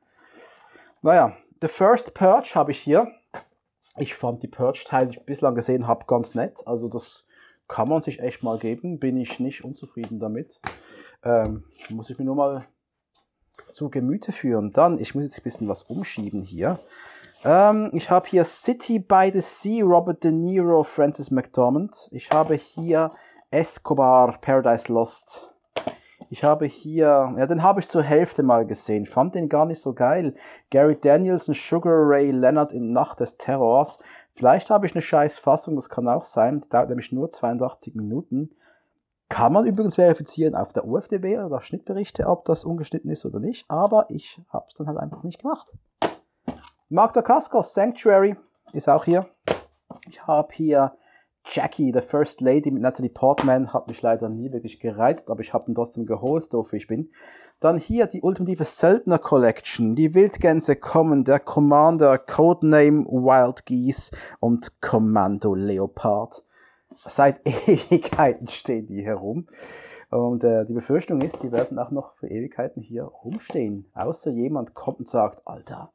[1.00, 3.08] Naja, The First Purge habe ich hier.
[3.96, 6.66] Ich fand die Purge-Teile, die ich bislang gesehen habe, ganz nett.
[6.66, 7.25] Also das
[7.68, 10.60] kann man sich echt mal geben, bin ich nicht unzufrieden damit.
[11.24, 12.66] Ähm, muss ich mir nur mal
[13.72, 14.72] zu Gemüte führen.
[14.72, 16.78] Dann, ich muss jetzt ein bisschen was umschieben hier.
[17.44, 22.08] Ähm, ich habe hier City by the Sea, Robert De Niro, Francis McDormand.
[22.12, 23.12] Ich habe hier
[23.50, 25.52] Escobar, Paradise Lost.
[26.28, 29.80] Ich habe hier, ja, den habe ich zur Hälfte mal gesehen, fand den gar nicht
[29.80, 30.34] so geil.
[30.70, 34.00] Gary Danielson, Sugar Ray Leonard in Nacht des Terrors,
[34.36, 36.60] Vielleicht habe ich eine scheiß Fassung, das kann auch sein.
[36.60, 38.50] Die dauert nämlich nur 82 Minuten.
[39.30, 43.64] Kann man übrigens verifizieren auf der UFDB oder Schnittberichte, ob das ungeschnitten ist oder nicht.
[43.68, 45.74] Aber ich habe es dann halt einfach nicht gemacht.
[46.90, 48.36] Mark Dacascos, Sanctuary,
[48.72, 49.26] ist auch hier.
[50.06, 50.92] Ich habe hier
[51.48, 55.54] Jackie, the First Lady mit Natalie Portman, hat mich leider nie wirklich gereizt, aber ich
[55.54, 57.10] habe ihn trotzdem geholt, doof wie ich bin.
[57.60, 64.80] Dann hier die ultimative Söldner Collection, die Wildgänse kommen, der Commander, Codename Wild Geese und
[64.80, 66.44] Kommando Leopard.
[67.06, 69.46] Seit Ewigkeiten stehen die herum.
[70.10, 73.90] Und äh, die Befürchtung ist, die werden auch noch für Ewigkeiten hier rumstehen.
[73.94, 75.92] Außer jemand kommt und sagt, Alter,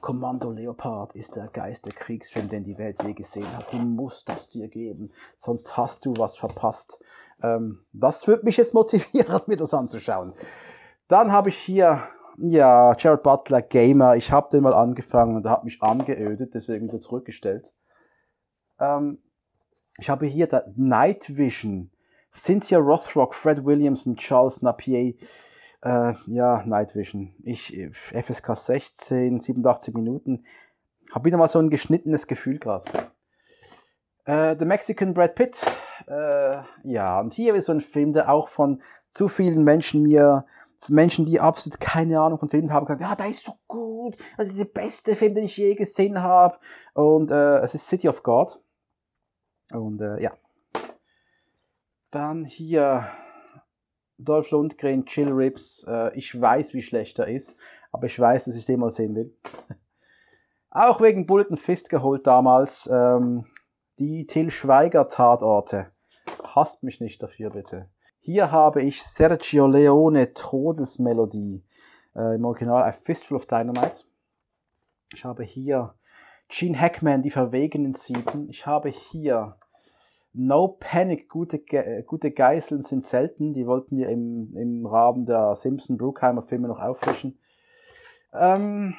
[0.00, 3.72] Kommando Leopard ist der geilste Kriegsfilm, den die Welt je gesehen hat.
[3.72, 7.02] Du musst das dir geben, sonst hast du was verpasst.
[7.42, 10.32] Ähm, das wird mich jetzt motivieren, mir das anzuschauen.
[11.08, 12.02] Dann habe ich hier,
[12.36, 14.16] ja, Jared Butler Gamer.
[14.16, 17.72] Ich habe den mal angefangen und er hat mich angeödet, deswegen wieder zurückgestellt.
[18.78, 19.18] Ähm,
[19.98, 21.90] ich habe hier Night Vision.
[22.32, 25.14] Cynthia Rothrock, Fred Williams und Charles Napier.
[25.82, 27.34] Äh, ja, Night Vision.
[27.42, 30.44] Ich, FSK 16, 87 Minuten.
[31.12, 32.84] Hab wieder mal so ein geschnittenes Gefühl gerade.
[34.24, 35.60] Äh, The Mexican Brad Pitt.
[36.06, 40.44] Äh, ja, und hier ist so ein Film, der auch von zu vielen Menschen mir,
[40.88, 44.16] Menschen, die absolut keine Ahnung von Filmen haben, gesagt, ja, der ist so gut.
[44.36, 46.58] Das ist der beste Film, den ich je gesehen habe.
[46.94, 48.60] Und äh, es ist City of God.
[49.72, 50.32] Und äh, ja.
[52.10, 53.06] Dann hier
[54.18, 55.84] Dolph Lundgren, Chill Rips.
[55.88, 57.56] Äh, ich weiß, wie schlecht er ist,
[57.92, 59.34] aber ich weiß, dass ich den mal sehen will.
[60.70, 62.88] Auch wegen Bulletin Fist geholt damals.
[62.92, 63.46] Ähm,
[63.98, 65.92] die Till Schweiger Tatorte.
[66.54, 67.88] Hasst mich nicht dafür, bitte.
[68.20, 71.64] Hier habe ich Sergio Leone Todesmelodie.
[72.14, 74.04] Äh, Im Original A Fistful of Dynamite.
[75.14, 75.94] Ich habe hier
[76.48, 78.48] Gene Hackman, die verwegenen Sieben.
[78.48, 79.56] Ich habe hier
[80.32, 83.54] No Panic, gute, Ge gute Geiseln sind selten.
[83.54, 87.38] Die wollten wir im, im Rahmen der Simpson-Brookheimer-Filme noch auffrischen.
[88.32, 88.94] Ähm,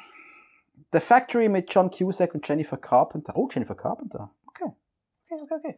[0.92, 3.36] The Factory mit John Cusack und Jennifer Carpenter.
[3.36, 4.32] Oh, Jennifer Carpenter.
[4.48, 4.72] Okay.
[5.30, 5.76] Okay, okay, okay.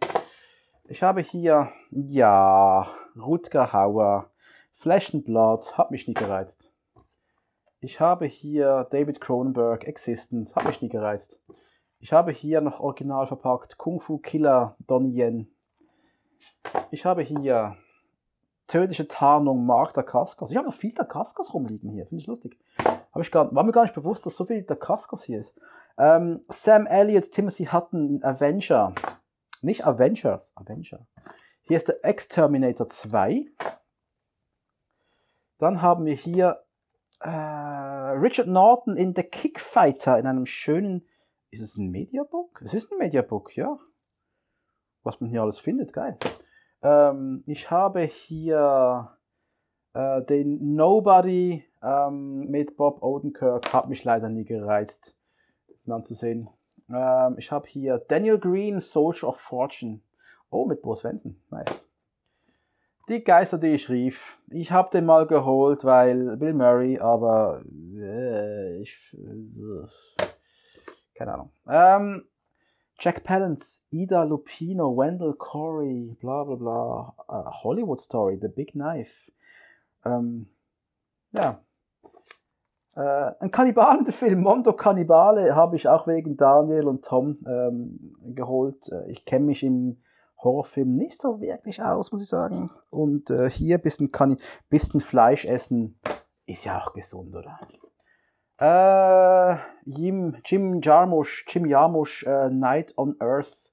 [0.85, 4.29] Ich habe hier, ja, Rutger Hauer,
[4.73, 6.73] Flesh and Blood, hat mich nie gereizt.
[7.81, 11.41] Ich habe hier David Cronenberg, Existence, hat mich nie gereizt.
[12.03, 15.53] Ich habe hier noch original verpackt Kung Fu Killer Donnie Yen.
[16.89, 17.77] Ich habe hier
[18.65, 20.49] tödliche Tarnung Mark Kaskas.
[20.49, 22.57] Ich habe noch viel Kaskas rumliegen hier, finde ich lustig.
[23.11, 25.55] Habe ich gar, war mir gar nicht bewusst, dass so viel Kaskas hier ist.
[25.95, 28.93] Ähm, Sam Elliott, Timothy Hutton, Avenger.
[29.61, 31.05] Nicht Avengers, Avenger.
[31.61, 33.45] Hier ist der Exterminator 2.
[35.59, 36.63] Dann haben wir hier
[37.19, 41.05] äh, Richard Norton in The Kickfighter in einem schönen
[41.51, 42.61] ist es ein Mediabook?
[42.63, 43.77] Es ist ein Mediabook, ja.
[45.03, 46.17] Was man hier alles findet, geil.
[46.81, 49.17] Ähm, ich habe hier
[49.93, 53.73] äh, den Nobody ähm, mit Bob Odenkirk.
[53.73, 55.17] Hat mich leider nie gereizt,
[55.85, 56.49] ihn anzusehen.
[56.89, 60.01] Ähm, ich habe hier Daniel Green, Soldier of Fortune.
[60.49, 61.41] Oh, mit Bo Svensson.
[61.49, 61.87] Nice.
[63.09, 64.37] Die Geister, die ich rief.
[64.49, 67.61] Ich habe den mal geholt, weil Bill Murray, aber
[67.97, 70.30] äh, ich, äh,
[71.15, 71.51] keine Ahnung.
[71.67, 72.25] Ähm,
[72.99, 77.15] Jack Palance, Ida Lupino, Wendell Corey, bla bla bla.
[77.27, 79.31] Uh, Hollywood Story, The Big Knife.
[80.05, 80.47] Ähm,
[81.31, 81.61] ja.
[82.95, 88.89] Äh, ein Kannibalenfilm, Mondo Kannibale, habe ich auch wegen Daniel und Tom ähm, geholt.
[88.89, 90.01] Äh, ich kenne mich im
[90.37, 92.69] Horrorfilm nicht so wirklich aus, muss ich sagen.
[92.89, 94.37] Und äh, hier bisschen, Kanni
[94.69, 95.99] bisschen Fleisch essen
[96.45, 97.59] ist ja auch gesund, oder?
[98.61, 103.71] Äh, Jim, Jim Jarmusch, Jim Jarmusch, äh, Night on Earth.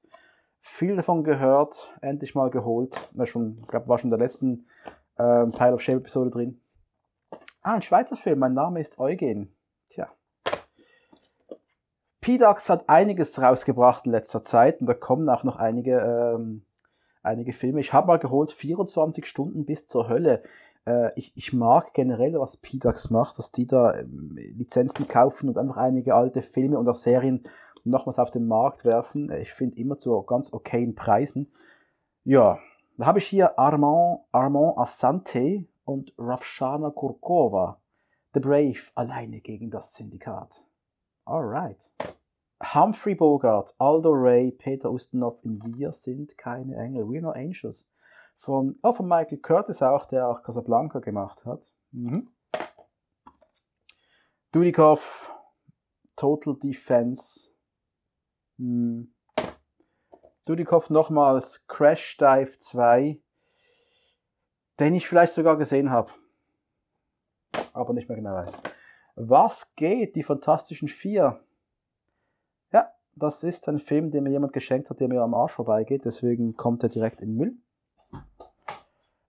[0.61, 3.11] Viel davon gehört, endlich mal geholt.
[3.13, 4.67] Na, schon, glaub, war schon der letzten
[5.19, 6.63] äh, Pile of Shame Episode drin.
[7.61, 9.55] Ah, ein Schweizer Film, mein Name ist Eugen.
[9.91, 10.09] Tja.
[12.23, 16.63] PDAX hat einiges rausgebracht in letzter Zeit und da kommen auch noch einige, ähm,
[17.23, 17.81] einige Filme.
[17.81, 20.43] Ich habe mal geholt 24 Stunden bis zur Hölle
[20.89, 25.59] äh, ich, ich mag generell, was PDAX macht, dass die da ähm, Lizenzen kaufen und
[25.59, 27.45] einfach einige alte Filme und auch Serien
[27.85, 29.31] nochmals auf den Markt werfen.
[29.41, 31.53] Ich finde immer zu ganz okayen Preisen.
[32.25, 32.59] Ja,
[32.97, 37.81] da habe ich hier Armand, Armand Asante und Ravshana Kurkova.
[38.35, 40.65] The Brave alleine gegen das Syndikat.
[41.25, 41.91] Alright.
[42.75, 47.05] Humphrey Bogart, Aldo Ray, Peter Ustinov in Wir sind keine Engel.
[47.05, 47.89] We're no angels
[48.39, 51.71] von, oh, von Michael Curtis auch, der auch Casablanca gemacht hat.
[51.91, 52.31] Mhm.
[54.53, 55.31] Dudikoff,
[56.17, 57.51] Total Defense.
[58.57, 59.13] Hm.
[60.47, 63.21] Dudikoff nochmals Crash Dive 2,
[64.81, 66.11] den ich vielleicht sogar gesehen habe,
[67.75, 68.59] aber nicht mehr genau weiß.
[69.17, 70.17] Was geht?
[70.17, 71.39] Die Fantastischen Vier.
[72.73, 76.07] Ja, das ist ein Film, den mir jemand geschenkt hat, der mir am Arsch vorbeigeht,
[76.07, 77.57] deswegen kommt er direkt in den Müll.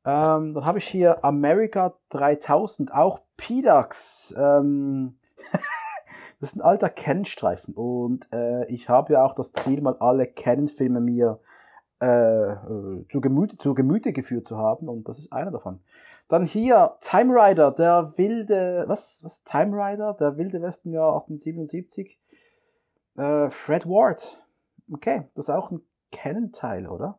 [0.06, 4.34] Ähm, dann habe ich hier America 3000, auch PDAX.
[4.38, 5.20] Ähm,
[6.40, 10.26] das ist ein alter Canon-Streifen und äh, ich habe ja auch das Ziel, mal alle
[10.26, 11.40] Canon-Filme mir
[12.02, 15.82] äh, äh, zu, Gemüte, zu Gemüte geführt zu haben und das ist einer davon.
[16.30, 22.20] Dann hier Time Rider, der wilde, was, was, Time Rider, der wilde Westen, ja, 1877.
[23.18, 24.42] Äh, Fred Ward.
[24.94, 27.19] Okay, das ist auch ein Canon-Teil, oder?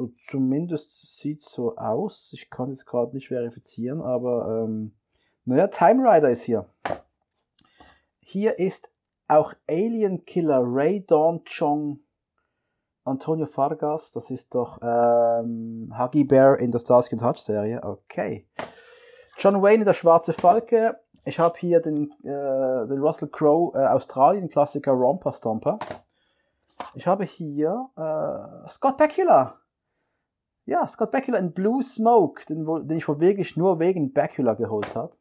[0.00, 2.32] Und zumindest sieht so aus.
[2.32, 4.94] Ich kann es gerade nicht verifizieren, aber ähm,
[5.44, 6.64] naja, Time Rider ist hier.
[8.20, 8.90] Hier ist
[9.28, 12.00] auch Alien Killer Ray Dawn Chong
[13.04, 14.12] Antonio Fargas.
[14.12, 17.82] Das ist doch ähm, Huggy Bear in der Starsky Touch Serie.
[17.84, 18.46] Okay.
[19.36, 20.98] John Wayne, der schwarze Falke.
[21.26, 25.78] Ich habe hier den, äh, den Russell Crowe äh, Australien-Klassiker Romper Stomper.
[26.94, 29.60] Ich habe hier äh, Scott Bakula.
[30.70, 35.16] Ja, Scott Bakula in Blue Smoke, den, den ich wirklich nur wegen Bakula geholt habe.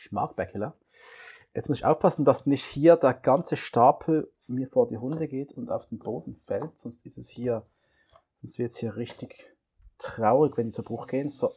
[0.00, 0.74] Ich mag Bakula.
[1.54, 5.52] Jetzt muss ich aufpassen, dass nicht hier der ganze Stapel mir vor die Hunde geht
[5.52, 7.62] und auf den Boden fällt, sonst ist es hier,
[8.40, 9.56] sonst wird es hier richtig
[9.98, 11.30] traurig, wenn die zu Bruch gehen.
[11.30, 11.54] So,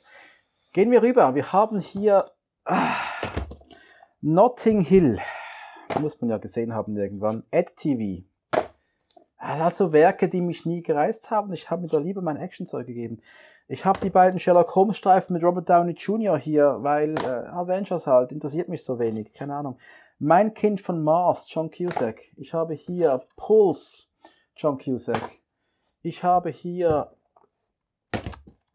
[0.71, 1.33] gehen wir rüber.
[1.33, 2.29] Wir haben hier
[2.65, 2.93] ah,
[4.21, 5.17] Notting Hill.
[6.01, 7.45] Muss man ja gesehen haben irgendwann.
[7.51, 8.27] Ad TV.
[9.47, 11.53] Also Werke, die mich nie gereizt haben.
[11.53, 13.21] Ich habe mir da lieber mein Actionzeug gegeben.
[13.67, 16.35] Ich habe die beiden Sherlock Holmes Streifen mit Robert Downey Jr.
[16.35, 19.33] hier, weil äh, Avengers halt interessiert mich so wenig.
[19.33, 19.77] Keine Ahnung.
[20.17, 22.21] Mein Kind von Mars, John Cusack.
[22.37, 24.07] Ich habe hier Pulse,
[24.55, 25.29] John Cusack.
[26.01, 27.11] Ich habe hier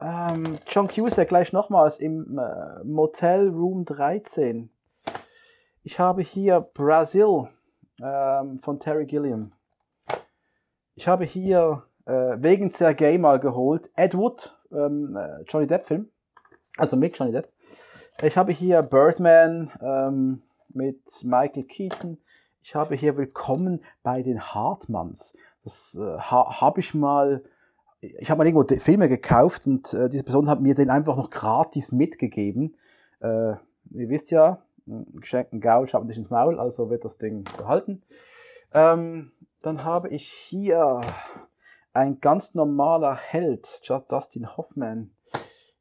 [0.01, 4.71] ähm, John Cusack gleich nochmals im äh, Motel Room 13.
[5.83, 7.49] Ich habe hier Brazil
[8.01, 9.51] ähm, von Terry Gilliam.
[10.95, 16.11] Ich habe hier äh, wegen Sergei mal geholt Ed Wood, ähm, äh, Johnny Depp Film.
[16.76, 17.49] Also mit Johnny Depp.
[18.22, 22.18] Ich habe hier Birdman ähm, mit Michael Keaton.
[22.62, 25.34] Ich habe hier Willkommen bei den Hartmanns.
[25.64, 27.43] Das äh, ha, habe ich mal
[28.01, 31.30] ich habe mal irgendwo Filme gekauft und äh, diese Person hat mir den einfach noch
[31.30, 32.74] gratis mitgegeben.
[33.20, 33.53] Äh,
[33.91, 38.03] ihr wisst ja, geschenkten Gaul schaut nicht ins Maul, also wird das Ding behalten.
[38.72, 39.32] Ähm,
[39.63, 41.01] dann habe ich hier
[41.93, 45.15] ein ganz normaler Held, Dustin Hoffman.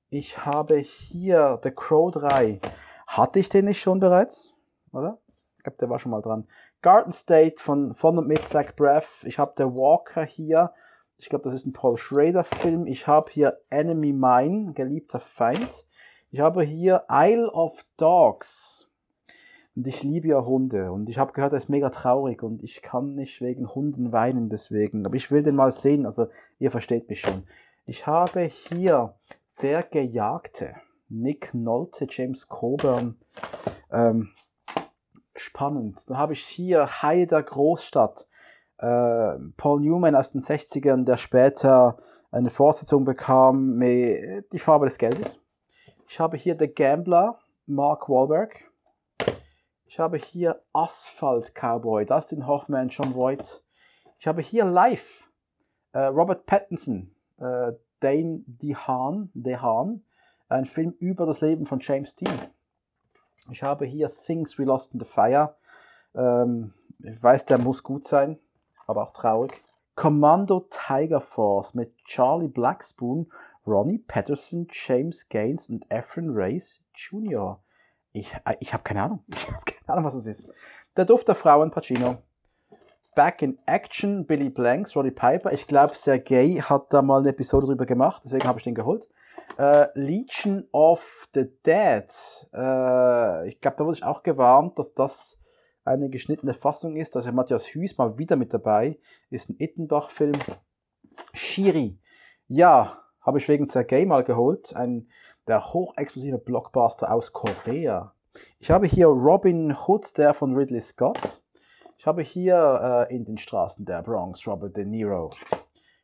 [0.09, 2.59] Ich habe hier The Crow 3.
[3.07, 4.53] Hatte ich den nicht schon bereits?
[4.91, 5.19] Oder?
[5.57, 6.47] Ich glaube, der war schon mal dran.
[6.81, 9.23] Garden State von, von und mit Zach Braff.
[9.25, 10.73] Ich habe The Walker hier.
[11.17, 12.87] Ich glaube, das ist ein Paul Schrader-Film.
[12.87, 15.85] Ich habe hier Enemy Mine, geliebter Feind.
[16.31, 18.88] Ich habe hier Isle of Dogs.
[19.75, 20.91] Und ich liebe ja Hunde.
[20.91, 24.49] Und ich habe gehört, er ist mega traurig und ich kann nicht wegen Hunden weinen
[24.49, 25.05] deswegen.
[25.05, 26.05] Aber ich will den mal sehen.
[26.05, 27.43] Also ihr versteht mich schon.
[27.85, 29.15] Ich habe hier
[29.61, 30.75] Der Gejagte.
[31.09, 33.17] Nick Nolte, James Coburn.
[33.91, 34.29] Ähm,
[35.35, 35.99] spannend.
[36.07, 38.27] Dann habe ich hier Hai der Großstadt
[38.77, 41.97] äh, Paul Newman aus den 60ern, der später
[42.31, 45.39] eine Fortsetzung bekam mit Die Farbe des Geldes.
[46.07, 48.68] Ich habe hier The Gambler, Mark Wahlberg.
[49.89, 53.63] Ich habe hier Asphalt Cowboy, Dustin Hoffman, John Voight.
[54.19, 55.25] Ich habe hier Life,
[55.91, 60.03] äh, Robert Pattinson, äh, Dane DeHaan, DeHaan,
[60.47, 62.33] ein Film über das Leben von James Dean.
[63.51, 65.55] Ich habe hier Things We Lost in the Fire.
[66.15, 68.39] Ähm, ich weiß, der muss gut sein
[68.89, 69.63] aber auch traurig.
[69.95, 73.31] Commando Tiger Force mit Charlie Blackspoon,
[73.67, 77.61] Ronnie Patterson, James Gaines und Efren Reyes Jr.
[78.11, 79.23] Ich, äh, ich habe keine Ahnung.
[79.33, 80.51] Ich habe Ahnung, was es ist.
[80.97, 82.17] Der Duft der Frauen, Pacino.
[83.15, 85.51] Back in Action, Billy Blanks, Roddy Piper.
[85.51, 89.07] Ich glaube, Sergei hat da mal eine Episode drüber gemacht, deswegen habe ich den geholt.
[89.57, 92.05] Äh, Legion of the Dead.
[92.53, 95.39] Äh, ich glaube, da wurde ich auch gewarnt, dass das
[95.83, 97.15] eine geschnittene Fassung ist.
[97.15, 98.99] Also Matthias Hüß mal wieder mit dabei.
[99.29, 100.37] Ist ein Ittenbach-Film.
[101.33, 101.99] Shiri.
[102.47, 104.75] Ja, habe ich wegen Sergei mal geholt.
[104.75, 105.09] Ein
[105.47, 108.13] der hochexplosive Blockbuster aus Korea.
[108.59, 111.41] Ich habe hier Robin Hood, der von Ridley Scott.
[111.97, 115.31] Ich habe hier äh, in den Straßen der Bronx Robert De Niro.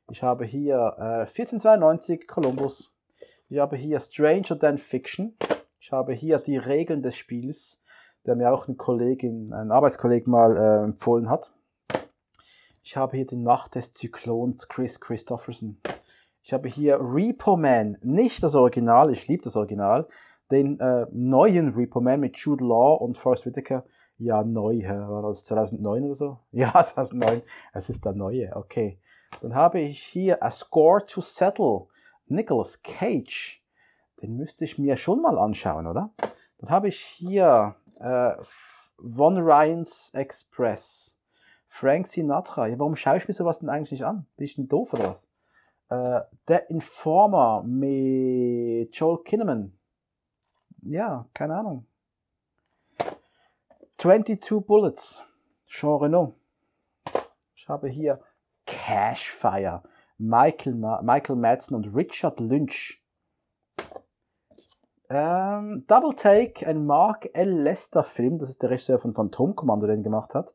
[0.09, 2.91] Ich habe hier äh, 1492 Columbus.
[3.49, 5.38] Ich habe hier Stranger Than Fiction.
[5.80, 7.84] Ich habe hier die Regeln des Spiels
[8.26, 11.51] der mir auch ein Kollegin, ein Arbeitskollege mal äh, empfohlen hat.
[12.84, 15.80] Ich habe hier die Nacht des Zyklons Chris Christopherson.
[16.43, 20.07] Ich habe hier Repo Man, nicht das Original, ich liebe das Original,
[20.51, 23.85] den äh, neuen Repo Man mit Jude Law und Forrest Whitaker.
[24.17, 26.39] Ja, neu, war das 2009 oder so?
[26.51, 27.41] Ja, 2009,
[27.73, 28.99] es ist der neue, okay.
[29.41, 31.87] Dann habe ich hier A Score to Settle,
[32.27, 33.61] Nicolas Cage.
[34.21, 36.11] Den müsste ich mir schon mal anschauen, oder?
[36.59, 41.19] Dann habe ich hier äh, Von Ryans Express.
[41.67, 42.67] Frank Sinatra.
[42.67, 44.25] Ja, warum schaue ich mir sowas denn eigentlich nicht an?
[44.37, 45.29] Bin ich denn doof oder was?
[45.89, 49.74] Äh, The Informer mit Joel Kinnaman.
[50.88, 51.88] Ja, keine Ahnung.
[53.97, 55.23] 22 Bullets.
[55.65, 56.36] Jean Renault.
[57.55, 58.21] Ich habe hier
[58.67, 59.81] Cashfire.
[60.19, 63.01] Michael, Ma Michael Madsen und Richard Lynch.
[65.09, 67.61] Ähm, Double Take, ein Mark L.
[67.61, 70.51] Lester Film, das ist der Regisseur von Phantom Commando, den gemacht hat.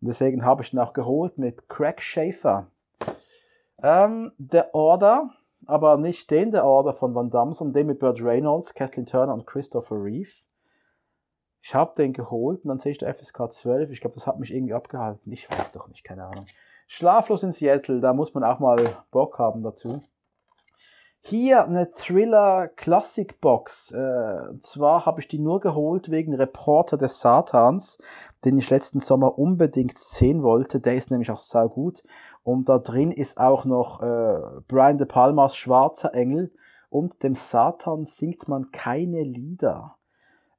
[0.00, 2.66] Und deswegen habe ich ihn auch geholt mit Craig Schaefer.
[3.80, 5.30] Ähm, The Order,
[5.66, 9.34] aber nicht den The Order von Van Damme, sondern den mit Burt Reynolds, Kathleen Turner
[9.34, 10.30] und Christopher Reeve.
[11.62, 13.90] Ich habe den geholt und dann sehe ich der FSK 12.
[13.90, 15.30] Ich glaube, das hat mich irgendwie abgehalten.
[15.32, 16.46] Ich weiß doch nicht, keine Ahnung.
[16.86, 18.78] Schlaflos in Seattle, da muss man auch mal
[19.10, 20.02] Bock haben dazu.
[21.20, 23.92] Hier eine Thriller Classic Box.
[23.92, 27.98] Äh, und zwar habe ich die nur geholt wegen Reporter des Satans,
[28.46, 30.80] den ich letzten Sommer unbedingt sehen wollte.
[30.80, 32.02] Der ist nämlich auch sehr gut.
[32.48, 36.50] Und da drin ist auch noch äh, Brian De Palmas Schwarzer Engel.
[36.88, 39.98] Und dem Satan singt man keine Lieder.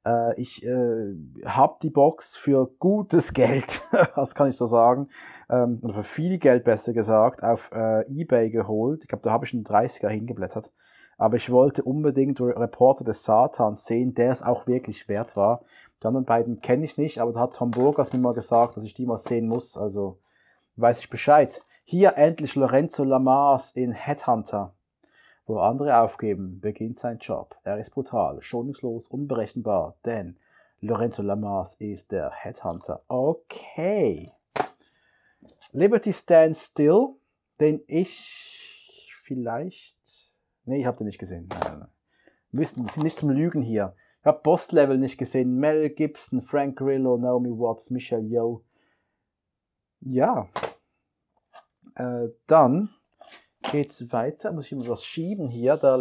[0.06, 3.82] Äh, ich äh, habe die Box für gutes Geld,
[4.14, 5.08] das kann ich so sagen,
[5.48, 9.02] ähm, oder für viel Geld besser gesagt, auf äh, Ebay geholt.
[9.02, 10.72] Ich glaube, da habe ich einen 30er hingeblättert.
[11.18, 15.64] Aber ich wollte unbedingt Reporter des Satans sehen, der es auch wirklich wert war.
[16.00, 18.84] Die anderen beiden kenne ich nicht, aber da hat Tom Burgers mir mal gesagt, dass
[18.84, 19.76] ich die mal sehen muss.
[19.76, 20.20] Also
[20.76, 21.64] weiß ich Bescheid.
[21.90, 24.72] Hier endlich Lorenzo Lamas in Headhunter.
[25.44, 27.56] Wo andere aufgeben, beginnt sein Job.
[27.64, 30.36] Er ist brutal, schonungslos, unberechenbar, denn
[30.80, 33.02] Lorenzo Lamas ist der Headhunter.
[33.08, 34.30] Okay.
[35.72, 37.08] Liberty Stands Still,
[37.58, 39.96] den ich vielleicht.
[40.66, 41.48] Nee, ich habe den nicht gesehen.
[41.64, 41.88] Nein.
[42.52, 43.96] Wir sind nicht zum Lügen hier.
[44.20, 45.56] Ich habe Boss Level nicht gesehen.
[45.56, 48.62] Mel Gibson, Frank Grillo, Naomi Watts, Michelle Yeoh.
[50.02, 50.48] Ja.
[51.94, 52.90] Äh, dann
[53.70, 54.52] geht's weiter.
[54.52, 55.76] Muss ich immer was schieben hier.
[55.76, 55.96] Da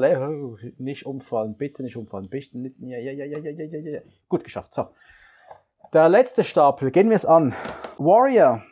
[0.77, 2.77] nicht umfallen, bitte nicht umfallen, bitte nicht.
[2.79, 4.01] Ja, ja, ja, ja, ja, ja, ja.
[4.27, 4.73] Gut geschafft.
[4.73, 4.87] So.
[5.93, 7.53] Der letzte Stapel, gehen wir es an.
[7.97, 8.63] Warrior.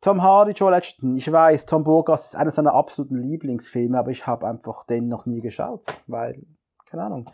[0.00, 1.14] Tom Hardy, Joel Edgerton.
[1.14, 5.26] Ich weiß, Tom Burgas ist einer seiner absoluten Lieblingsfilme, aber ich habe einfach den noch
[5.26, 6.42] nie geschaut, weil,
[6.86, 7.30] keine Ahnung.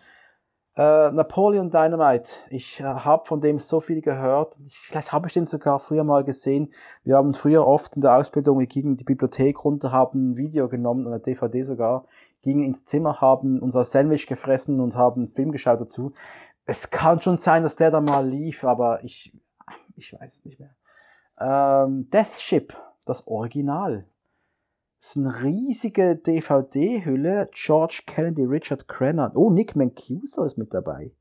[0.76, 2.30] Äh, Napoleon Dynamite.
[2.50, 4.58] Ich äh, habe von dem so viel gehört.
[4.62, 6.70] Ich, vielleicht habe ich den sogar früher mal gesehen.
[7.02, 10.36] Wir haben früher oft in der Ausbildung, wir gingen in die Bibliothek runter, haben ein
[10.36, 12.04] Video genommen, eine DVD sogar,
[12.42, 16.12] gingen ins Zimmer, haben unser Sandwich gefressen und haben einen Film geschaut dazu.
[16.66, 19.32] Es kann schon sein, dass der da mal lief, aber ich,
[19.94, 20.76] ich weiß es nicht mehr.
[21.40, 22.74] Ähm, Death Ship,
[23.06, 24.06] das Original.
[25.06, 27.48] Ist eine riesige DVD-Hülle.
[27.52, 29.30] George Kennedy, Richard Crenna.
[29.36, 31.12] Oh, Nick Mancuso ist mit dabei.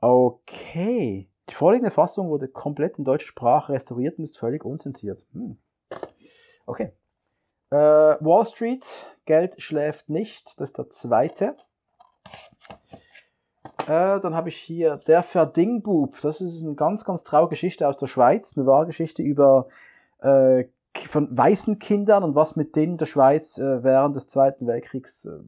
[0.00, 1.28] Okay.
[1.46, 5.26] Die vorliegende Fassung wurde komplett in deutscher Sprache restauriert und ist völlig unzensiert.
[5.34, 5.58] Hm.
[6.64, 6.94] Okay.
[7.68, 8.86] Äh, Wall Street,
[9.26, 10.58] Geld schläft nicht.
[10.58, 11.56] Das ist der zweite.
[13.82, 16.18] Äh, dann habe ich hier Der Verdingbub.
[16.22, 18.56] Das ist eine ganz, ganz traurige Geschichte aus der Schweiz.
[18.56, 19.68] Eine wahre Geschichte über
[20.22, 20.64] äh,
[20.94, 25.24] von weißen Kindern und was mit denen in der Schweiz äh, während des Zweiten Weltkriegs
[25.24, 25.38] äh,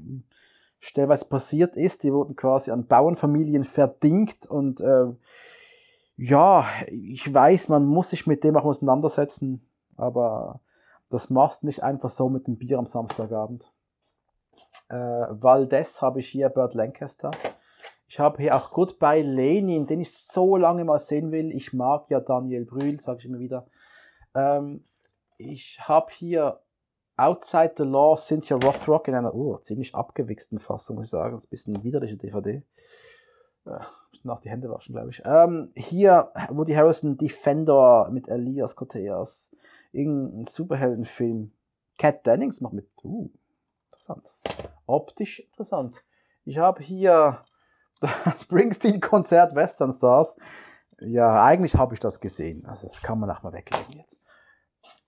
[0.80, 2.02] stellenweise passiert ist.
[2.02, 5.06] Die wurden quasi an Bauernfamilien verdingt und äh,
[6.16, 9.66] ja, ich weiß, man muss sich mit dem auch auseinandersetzen,
[9.96, 10.60] aber
[11.10, 13.70] das machst nicht einfach so mit dem Bier am Samstagabend.
[14.88, 17.30] Äh, Valdez habe ich hier, Burt Lancaster.
[18.06, 21.50] Ich habe hier auch Goodbye Lenin, den ich so lange mal sehen will.
[21.50, 23.66] Ich mag ja Daniel Brühl, sage ich immer wieder.
[24.34, 24.84] Ähm,
[25.50, 26.60] ich habe hier
[27.16, 31.32] Outside the Law Cynthia Rothrock in einer oh, ziemlich abgewichsten Fassung, muss ich sagen.
[31.32, 32.62] Das ist ein bisschen eine widerliche DVD.
[33.66, 33.78] Äh,
[34.24, 35.22] nach die Hände waschen, glaube ich.
[35.24, 39.50] Ähm, hier Woody Harrison Defender mit Elias Koteas.
[39.92, 41.52] Irgendein Superheldenfilm.
[41.98, 42.88] Cat Dennings macht mit.
[43.02, 43.30] Uh,
[43.90, 44.34] interessant.
[44.86, 46.02] Optisch interessant.
[46.44, 47.44] Ich habe hier
[48.00, 48.10] das
[48.42, 50.36] Springsteen-Konzert Western Stars.
[51.00, 52.64] Ja, eigentlich habe ich das gesehen.
[52.66, 54.21] Also das kann man auch mal weglegen jetzt.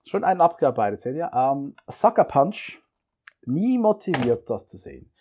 [0.05, 1.31] Schon einen abgearbeitet, seht ihr?
[1.33, 2.79] Ähm, Sucker Punch,
[3.45, 5.11] nie motiviert, das zu sehen.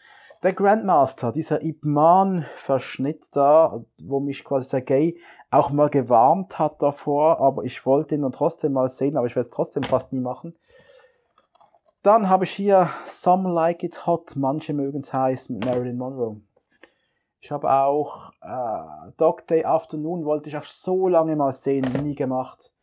[0.44, 5.16] der Grandmaster, dieser Ip Man-Verschnitt da, wo mich quasi Sergei
[5.50, 9.34] auch mal gewarnt hat davor, aber ich wollte ihn dann trotzdem mal sehen, aber ich
[9.34, 10.54] werde es trotzdem fast nie machen.
[12.02, 16.42] Dann habe ich hier Some Like It Hot, manche mögen es heiß mit Marilyn Monroe.
[17.40, 22.14] Ich habe auch äh, Dog Day Afternoon, wollte ich auch so lange mal sehen, nie
[22.14, 22.73] gemacht.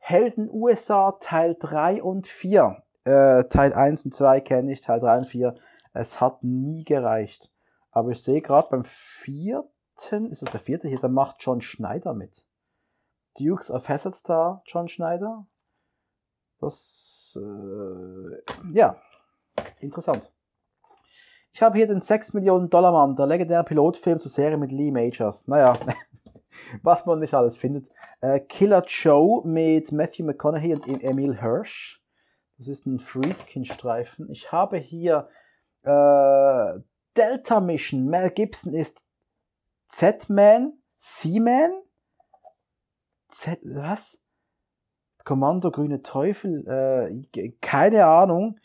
[0.00, 2.82] Helden USA Teil 3 und 4.
[3.04, 5.54] Äh, Teil 1 und 2 kenne ich, Teil 3 und 4
[5.92, 7.50] es hat nie gereicht.
[7.90, 12.14] Aber ich sehe gerade beim vierten, ist das der vierte hier, da macht John Schneider
[12.14, 12.44] mit.
[13.38, 15.46] Dukes of Hazzard Star, John Schneider.
[16.60, 18.96] Das, äh, ja,
[19.78, 20.32] interessant.
[21.52, 24.92] Ich habe hier den 6 Millionen Dollar Mann, der legendäre Pilotfilm zur Serie mit Lee
[24.92, 25.48] Majors.
[25.48, 25.76] Naja,
[26.82, 27.88] was man nicht alles findet.
[28.20, 32.02] Äh, Killer Joe mit Matthew McConaughey und Emil Hirsch.
[32.58, 34.30] Das ist ein Friedkin-Streifen.
[34.30, 35.28] Ich habe hier
[35.82, 36.80] äh,
[37.16, 39.06] Delta Mission, Mel Gibson ist
[39.88, 41.72] Z-Man, C-Man,
[43.28, 44.20] Z, was?
[45.24, 48.58] Kommando Grüne Teufel, äh, keine Ahnung.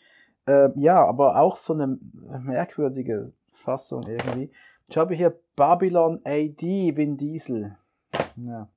[0.47, 1.97] Äh, ja, aber auch so eine
[2.41, 4.51] merkwürdige Fassung irgendwie.
[4.87, 7.77] Ich habe hier Babylon AD, Vin Diesel.
[8.35, 8.69] Ja.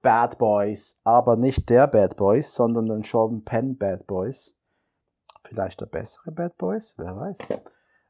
[0.00, 4.54] Bad Boys, aber nicht der Bad Boys, sondern den Sean Penn Bad Boys.
[5.42, 7.38] Vielleicht der bessere Bad Boys, wer weiß.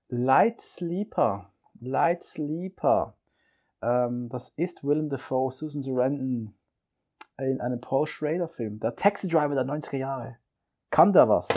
[0.09, 1.53] Light Sleeper.
[1.81, 3.15] Light Sleeper.
[3.81, 6.55] Ähm, das ist Willem Dafoe, Susan Sarandon
[7.39, 8.81] in einem Paul Schrader Film.
[8.81, 10.37] Der Taxi Driver der 90er Jahre.
[10.91, 11.49] Kann der was?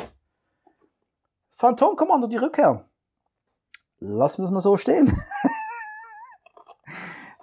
[1.52, 2.86] Phantom Commando, die Rückkehr.
[4.00, 5.12] Lass uns das mal so stehen.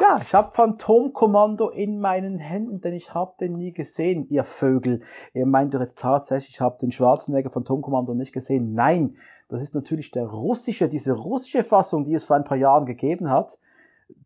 [0.08, 5.02] Ja, ich habe Phantomkommando in meinen Händen, denn ich habe den nie gesehen, ihr Vögel.
[5.34, 8.72] Ihr meint doch jetzt tatsächlich, ich habe den Schwarzenegger Phantomkommando nicht gesehen.
[8.72, 9.16] Nein,
[9.48, 13.28] das ist natürlich der russische, diese russische Fassung, die es vor ein paar Jahren gegeben
[13.28, 13.58] hat,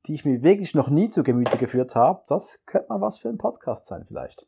[0.06, 2.22] die ich mir wirklich noch nie zu Gemüte geführt habe.
[2.28, 4.46] Das könnte mal was für ein Podcast sein vielleicht.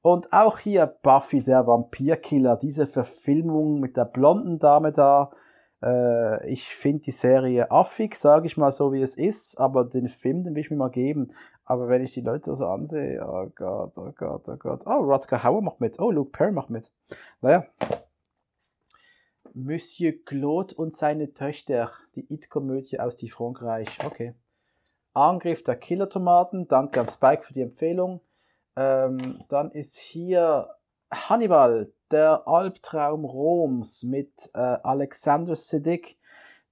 [0.00, 5.30] Und auch hier Buffy, der Vampirkiller, diese Verfilmung mit der blonden Dame da,
[5.82, 10.08] äh, ich finde die Serie affig, sage ich mal so, wie es ist, aber den
[10.08, 11.32] Film, den will ich mir mal geben.
[11.64, 14.82] Aber wenn ich die Leute so ansehe, oh Gott, oh Gott, oh Gott.
[14.86, 16.00] Oh, Rutger Hauer macht mit.
[16.00, 16.90] Oh, Luke Perry macht mit.
[17.40, 17.64] Naja.
[19.54, 23.98] Monsieur Claude und seine Töchter, die It-Komödie aus die Frankreich.
[24.04, 24.34] Okay.
[25.12, 26.68] Angriff der Killer-Tomaten.
[26.68, 28.20] Danke an Spike für die Empfehlung.
[28.76, 30.68] Ähm, dann ist hier
[31.12, 36.18] Hannibal, der Albtraum Roms mit äh, Alexander Siddig,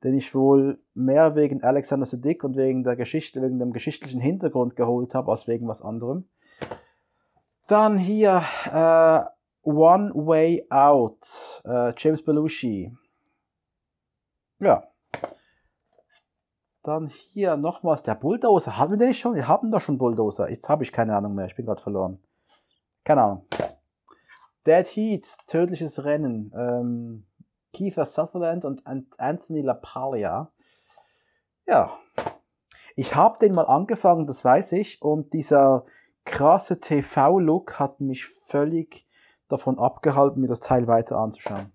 [0.03, 4.77] den ich wohl mehr wegen Alexander Siddig und wegen der Geschichte, wegen dem geschichtlichen Hintergrund
[4.77, 6.29] geholt habe, als wegen was anderem.
[7.67, 12.97] Dann hier äh, One Way Out, äh, James Belushi.
[14.61, 14.85] Ja.
[16.83, 18.79] Dann hier nochmals der Bulldozer.
[18.79, 19.35] Hatten wir den nicht schon?
[19.35, 20.49] Wir haben doch schon Bulldozer.
[20.49, 21.47] Jetzt habe ich keine Ahnung mehr.
[21.47, 22.19] Ich bin gerade verloren.
[23.05, 23.47] Keine Ahnung.
[24.67, 26.53] Dead Heat, tödliches Rennen.
[26.57, 27.27] Ähm,
[27.73, 28.83] Kiefer Sutherland und
[29.19, 30.51] Anthony LaPaglia.
[31.67, 31.99] Ja.
[32.97, 35.85] Ich habe den mal angefangen, das weiß ich, und dieser
[36.25, 39.07] krasse TV-Look hat mich völlig
[39.49, 41.73] davon abgehalten, mir das Teil weiter anzuschauen.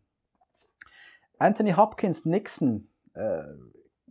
[1.37, 2.87] Anthony Hopkins, Nixon.
[3.13, 3.43] Äh,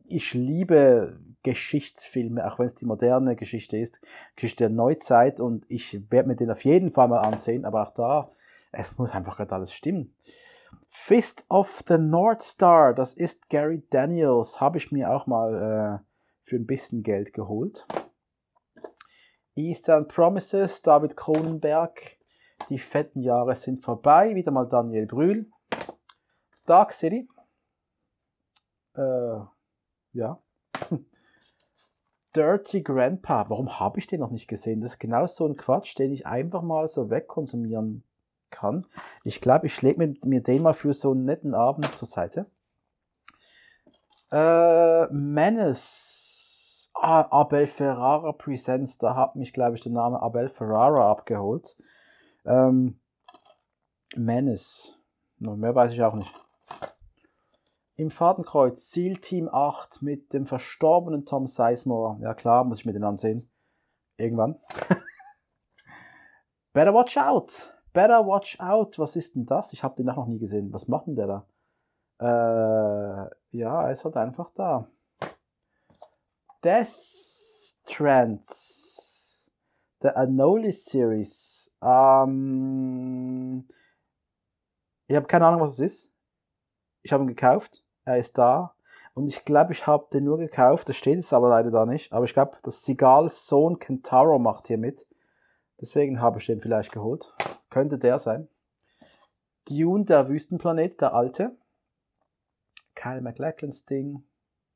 [0.07, 4.01] ich liebe Geschichtsfilme, auch wenn es die moderne Geschichte ist,
[4.37, 7.95] Geschichte der Neuzeit und ich werde mir den auf jeden Fall mal ansehen, aber auch
[7.95, 8.31] da
[8.73, 10.17] es muss einfach gerade alles stimmen.
[10.89, 15.55] Fist of the North Star, das ist Gary Daniels, habe ich mir auch mal
[16.03, 16.05] äh,
[16.43, 17.87] für ein bisschen Geld geholt.
[19.55, 22.19] Eastern Promises, David Cronenberg,
[22.69, 25.51] die fetten Jahre sind vorbei, wieder mal Daniel Brühl.
[26.65, 27.29] Dark City,
[28.95, 29.41] äh,
[30.13, 30.43] ja.
[32.37, 34.81] Dirty Grandpa, warum habe ich den noch nicht gesehen?
[34.81, 38.05] Das ist genau so ein Quatsch, den ich einfach mal so wegkonsumieren
[38.53, 38.87] kann.
[39.25, 42.47] Ich glaube, ich schläge mir, mir den mal für so einen netten Abend zur Seite.
[44.31, 46.91] Äh, Menace.
[46.95, 48.99] Ah, Abel Ferrara Presents.
[48.99, 51.77] Da hat mich, glaube ich, der Name Abel Ferrara abgeholt.
[52.45, 53.01] Ähm,
[54.15, 54.95] Menace.
[55.39, 56.33] No, mehr weiß ich auch nicht.
[57.97, 62.19] Im Fadenkreuz Seal Team 8 mit dem verstorbenen Tom Sizemore.
[62.23, 63.51] Ja klar, muss ich mir den ansehen.
[64.17, 64.59] Irgendwann.
[66.73, 67.75] Better watch out.
[67.93, 69.73] Better Watch Out, was ist denn das?
[69.73, 70.73] Ich habe den noch nie gesehen.
[70.73, 71.47] Was macht denn der da?
[72.21, 74.87] Äh, ja, er ist halt einfach da.
[76.65, 76.95] Death
[77.85, 79.51] Trance.
[80.03, 81.73] Der Anolis Series.
[81.83, 83.67] Ähm,
[85.07, 86.13] ich habe keine Ahnung, was es ist.
[87.03, 87.85] Ich habe ihn gekauft.
[88.05, 88.75] Er ist da.
[89.15, 90.89] Und ich glaube, ich habe den nur gekauft.
[90.89, 92.13] Das steht jetzt aber leider da nicht.
[92.13, 95.07] Aber ich glaube, das Sigals Sohn Kentaro macht hier mit.
[95.81, 97.35] Deswegen habe ich den vielleicht geholt.
[97.73, 98.49] Könnte der sein.
[99.67, 101.57] Dune, der Wüstenplanet, der alte.
[102.95, 104.25] Kyle MacLachlan's Ding.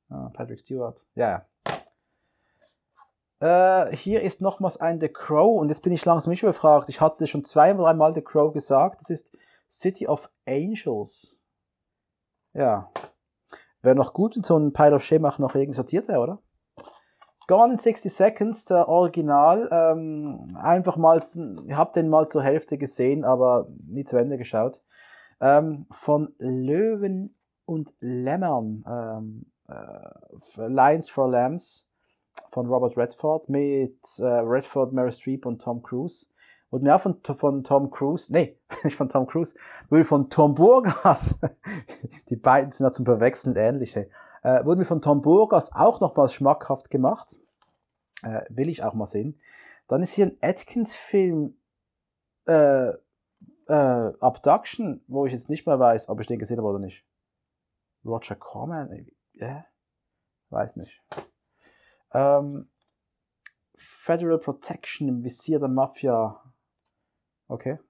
[0.08, 1.04] Ah, Patrick Stewart.
[1.14, 1.44] Ja,
[3.38, 3.86] ja.
[3.90, 6.88] Äh, hier ist nochmals ein The Crow und jetzt bin ich langsam nicht überfragt.
[6.88, 9.02] Ich hatte schon zwei oder dreimal The Crow gesagt.
[9.02, 9.30] Das ist
[9.70, 11.38] City of Angels.
[12.54, 12.90] Ja.
[13.82, 16.42] Wäre noch gut, wenn so ein Pile of Shame auch noch irgendwie sortiert wäre, oder?
[17.46, 19.68] Gone in 60 Seconds, der Original.
[19.70, 24.82] Ähm, einfach mal, ich habe den mal zur Hälfte gesehen, aber nie zu Ende geschaut.
[25.40, 28.84] Ähm, von Löwen und Lämmern.
[28.88, 31.86] Ähm, äh, Lions for Lambs
[32.50, 36.26] von Robert Redford mit äh, Redford, Mary Streep und Tom Cruise.
[36.70, 39.56] Mir auch von, von Tom Cruise, nee, nicht von Tom Cruise,
[39.88, 41.40] wurde von Tom Burgas,
[42.28, 44.10] die beiden sind ja zum Verwechseln ähnliche,
[44.46, 47.36] äh, wurde mir von Tom Burgas auch nochmals schmackhaft gemacht.
[48.22, 49.40] Äh, will ich auch mal sehen.
[49.88, 51.56] Dann ist hier ein Atkins-Film,
[52.46, 56.78] äh, äh, Abduction, wo ich jetzt nicht mehr weiß, ob ich den gesehen habe oder
[56.78, 57.04] nicht.
[58.04, 59.62] Roger Corman, äh,
[60.50, 61.02] weiß nicht.
[62.12, 62.70] Ähm,
[63.74, 66.40] Federal Protection im Visier der Mafia.
[67.48, 67.80] Okay.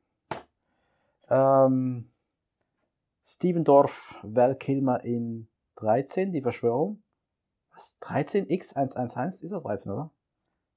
[1.28, 2.10] Ähm,
[3.26, 7.02] Steven Dorf, Val Kilmer in 13, die Verschwörung.
[7.72, 7.98] Was?
[8.00, 9.44] 13x111?
[9.44, 10.10] Ist das 13, oder?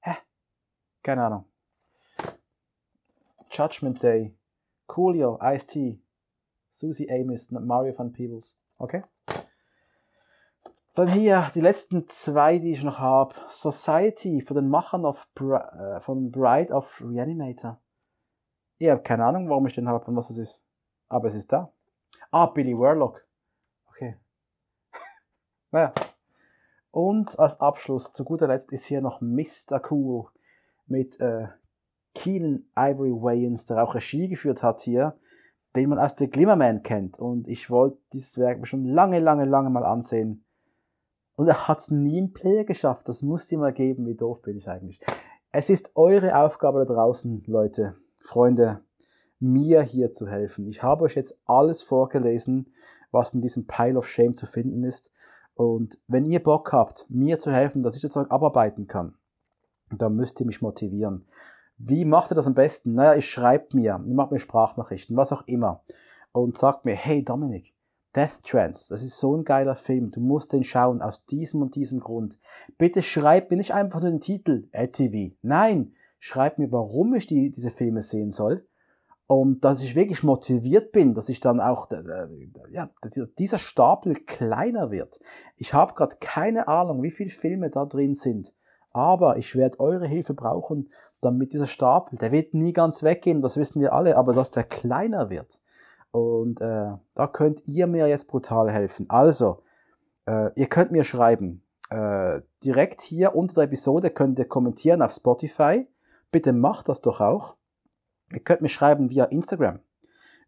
[0.00, 0.16] Hä?
[1.02, 1.44] Keine Ahnung.
[3.50, 4.36] Judgment Day.
[4.86, 6.00] Coolio, Ice-T.
[6.70, 8.58] Susie Amis, Mario van Peebles.
[8.78, 9.02] Okay?
[10.94, 13.34] Dann hier die letzten zwei, die ich noch habe.
[13.48, 17.80] Society von den Machern of Bri äh, von Bride of Reanimator.
[18.78, 20.64] Ich habe keine Ahnung, warum ich den habe und was es ist.
[21.08, 21.72] Aber es ist da.
[22.30, 23.26] Ah, Billy Warlock.
[25.70, 25.92] Naja.
[26.90, 29.80] Und als Abschluss, zu guter Letzt, ist hier noch Mr.
[29.90, 30.26] Cool
[30.86, 31.46] mit äh,
[32.14, 35.16] Keenan Ivory Wayans, der auch Regie geführt hat hier,
[35.76, 37.18] den man aus der Glimmerman kennt.
[37.18, 40.44] Und ich wollte dieses Werk schon lange, lange, lange mal ansehen.
[41.36, 43.08] Und er hat es nie im Player geschafft.
[43.08, 44.06] Das muss ihr mal geben.
[44.06, 45.00] Wie doof bin ich eigentlich.
[45.52, 48.84] Es ist eure Aufgabe da draußen, Leute, Freunde,
[49.38, 50.66] mir hier zu helfen.
[50.66, 52.72] Ich habe euch jetzt alles vorgelesen,
[53.10, 55.12] was in diesem Pile of Shame zu finden ist.
[55.60, 59.18] Und wenn ihr Bock habt, mir zu helfen, dass ich das Zeug abarbeiten kann,
[59.94, 61.26] dann müsst ihr mich motivieren.
[61.76, 62.94] Wie macht ihr das am besten?
[62.94, 65.82] Naja, ihr schreibt mir, ihr macht mir Sprachnachrichten, was auch immer.
[66.32, 67.74] Und sagt mir, hey Dominik,
[68.16, 71.74] Death Trance, das ist so ein geiler Film, du musst den schauen, aus diesem und
[71.74, 72.38] diesem Grund.
[72.78, 75.34] Bitte schreib mir nicht einfach nur den Titel, ATV.
[75.42, 78.66] Nein, schreib mir, warum ich die, diese Filme sehen soll.
[79.30, 82.26] Und dass ich wirklich motiviert bin, dass ich dann auch, äh,
[82.68, 82.90] ja,
[83.38, 85.20] dieser Stapel kleiner wird.
[85.56, 88.52] Ich habe gerade keine Ahnung, wie viele Filme da drin sind.
[88.90, 93.56] Aber ich werde eure Hilfe brauchen, damit dieser Stapel, der wird nie ganz weggehen, das
[93.56, 95.60] wissen wir alle, aber dass der kleiner wird.
[96.10, 99.08] Und äh, da könnt ihr mir jetzt brutal helfen.
[99.10, 99.62] Also,
[100.26, 101.62] äh, ihr könnt mir schreiben.
[101.90, 105.86] Äh, direkt hier unter der Episode könnt ihr kommentieren auf Spotify.
[106.32, 107.54] Bitte macht das doch auch.
[108.32, 109.80] Ihr könnt mir schreiben via Instagram,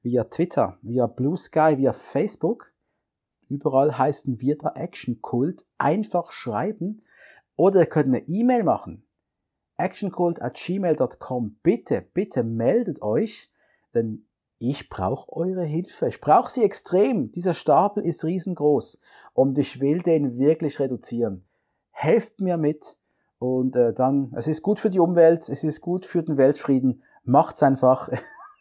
[0.02, 2.72] via Twitter, via Blue Sky, via Facebook.
[3.48, 5.64] Überall heißen wir da Action Kult.
[5.78, 7.02] Einfach schreiben.
[7.56, 9.04] Oder ihr könnt eine E-Mail machen.
[9.76, 11.58] actionkult at gmail.com.
[11.62, 13.50] Bitte, bitte meldet euch,
[13.94, 14.26] denn
[14.58, 16.08] ich brauche eure Hilfe.
[16.08, 17.32] Ich brauche sie extrem.
[17.32, 19.00] Dieser Stapel ist riesengroß
[19.34, 21.44] und ich will den wirklich reduzieren.
[21.90, 22.96] Helft mir mit
[23.38, 27.02] und äh, dann, es ist gut für die Umwelt, es ist gut für den Weltfrieden.
[27.24, 28.08] Macht's einfach.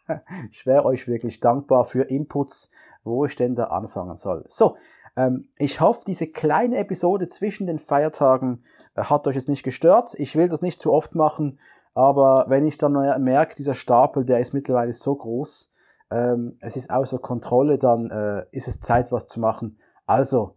[0.50, 2.70] ich wäre euch wirklich dankbar für Inputs,
[3.04, 4.44] wo ich denn da anfangen soll.
[4.48, 4.76] So,
[5.16, 10.14] ähm, ich hoffe, diese kleine Episode zwischen den Feiertagen äh, hat euch jetzt nicht gestört.
[10.16, 11.58] Ich will das nicht zu oft machen,
[11.94, 12.92] aber wenn ich dann
[13.22, 15.72] merke, dieser Stapel, der ist mittlerweile so groß,
[16.10, 19.78] ähm, es ist außer Kontrolle, dann äh, ist es Zeit, was zu machen.
[20.06, 20.56] Also,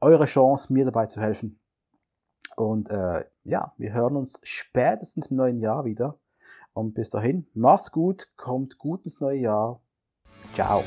[0.00, 1.60] eure Chance, mir dabei zu helfen.
[2.56, 6.18] Und äh, ja, wir hören uns spätestens im neuen Jahr wieder.
[6.78, 9.80] Und bis dahin, macht's gut, kommt gut ins neue Jahr.
[10.52, 10.84] Ciao.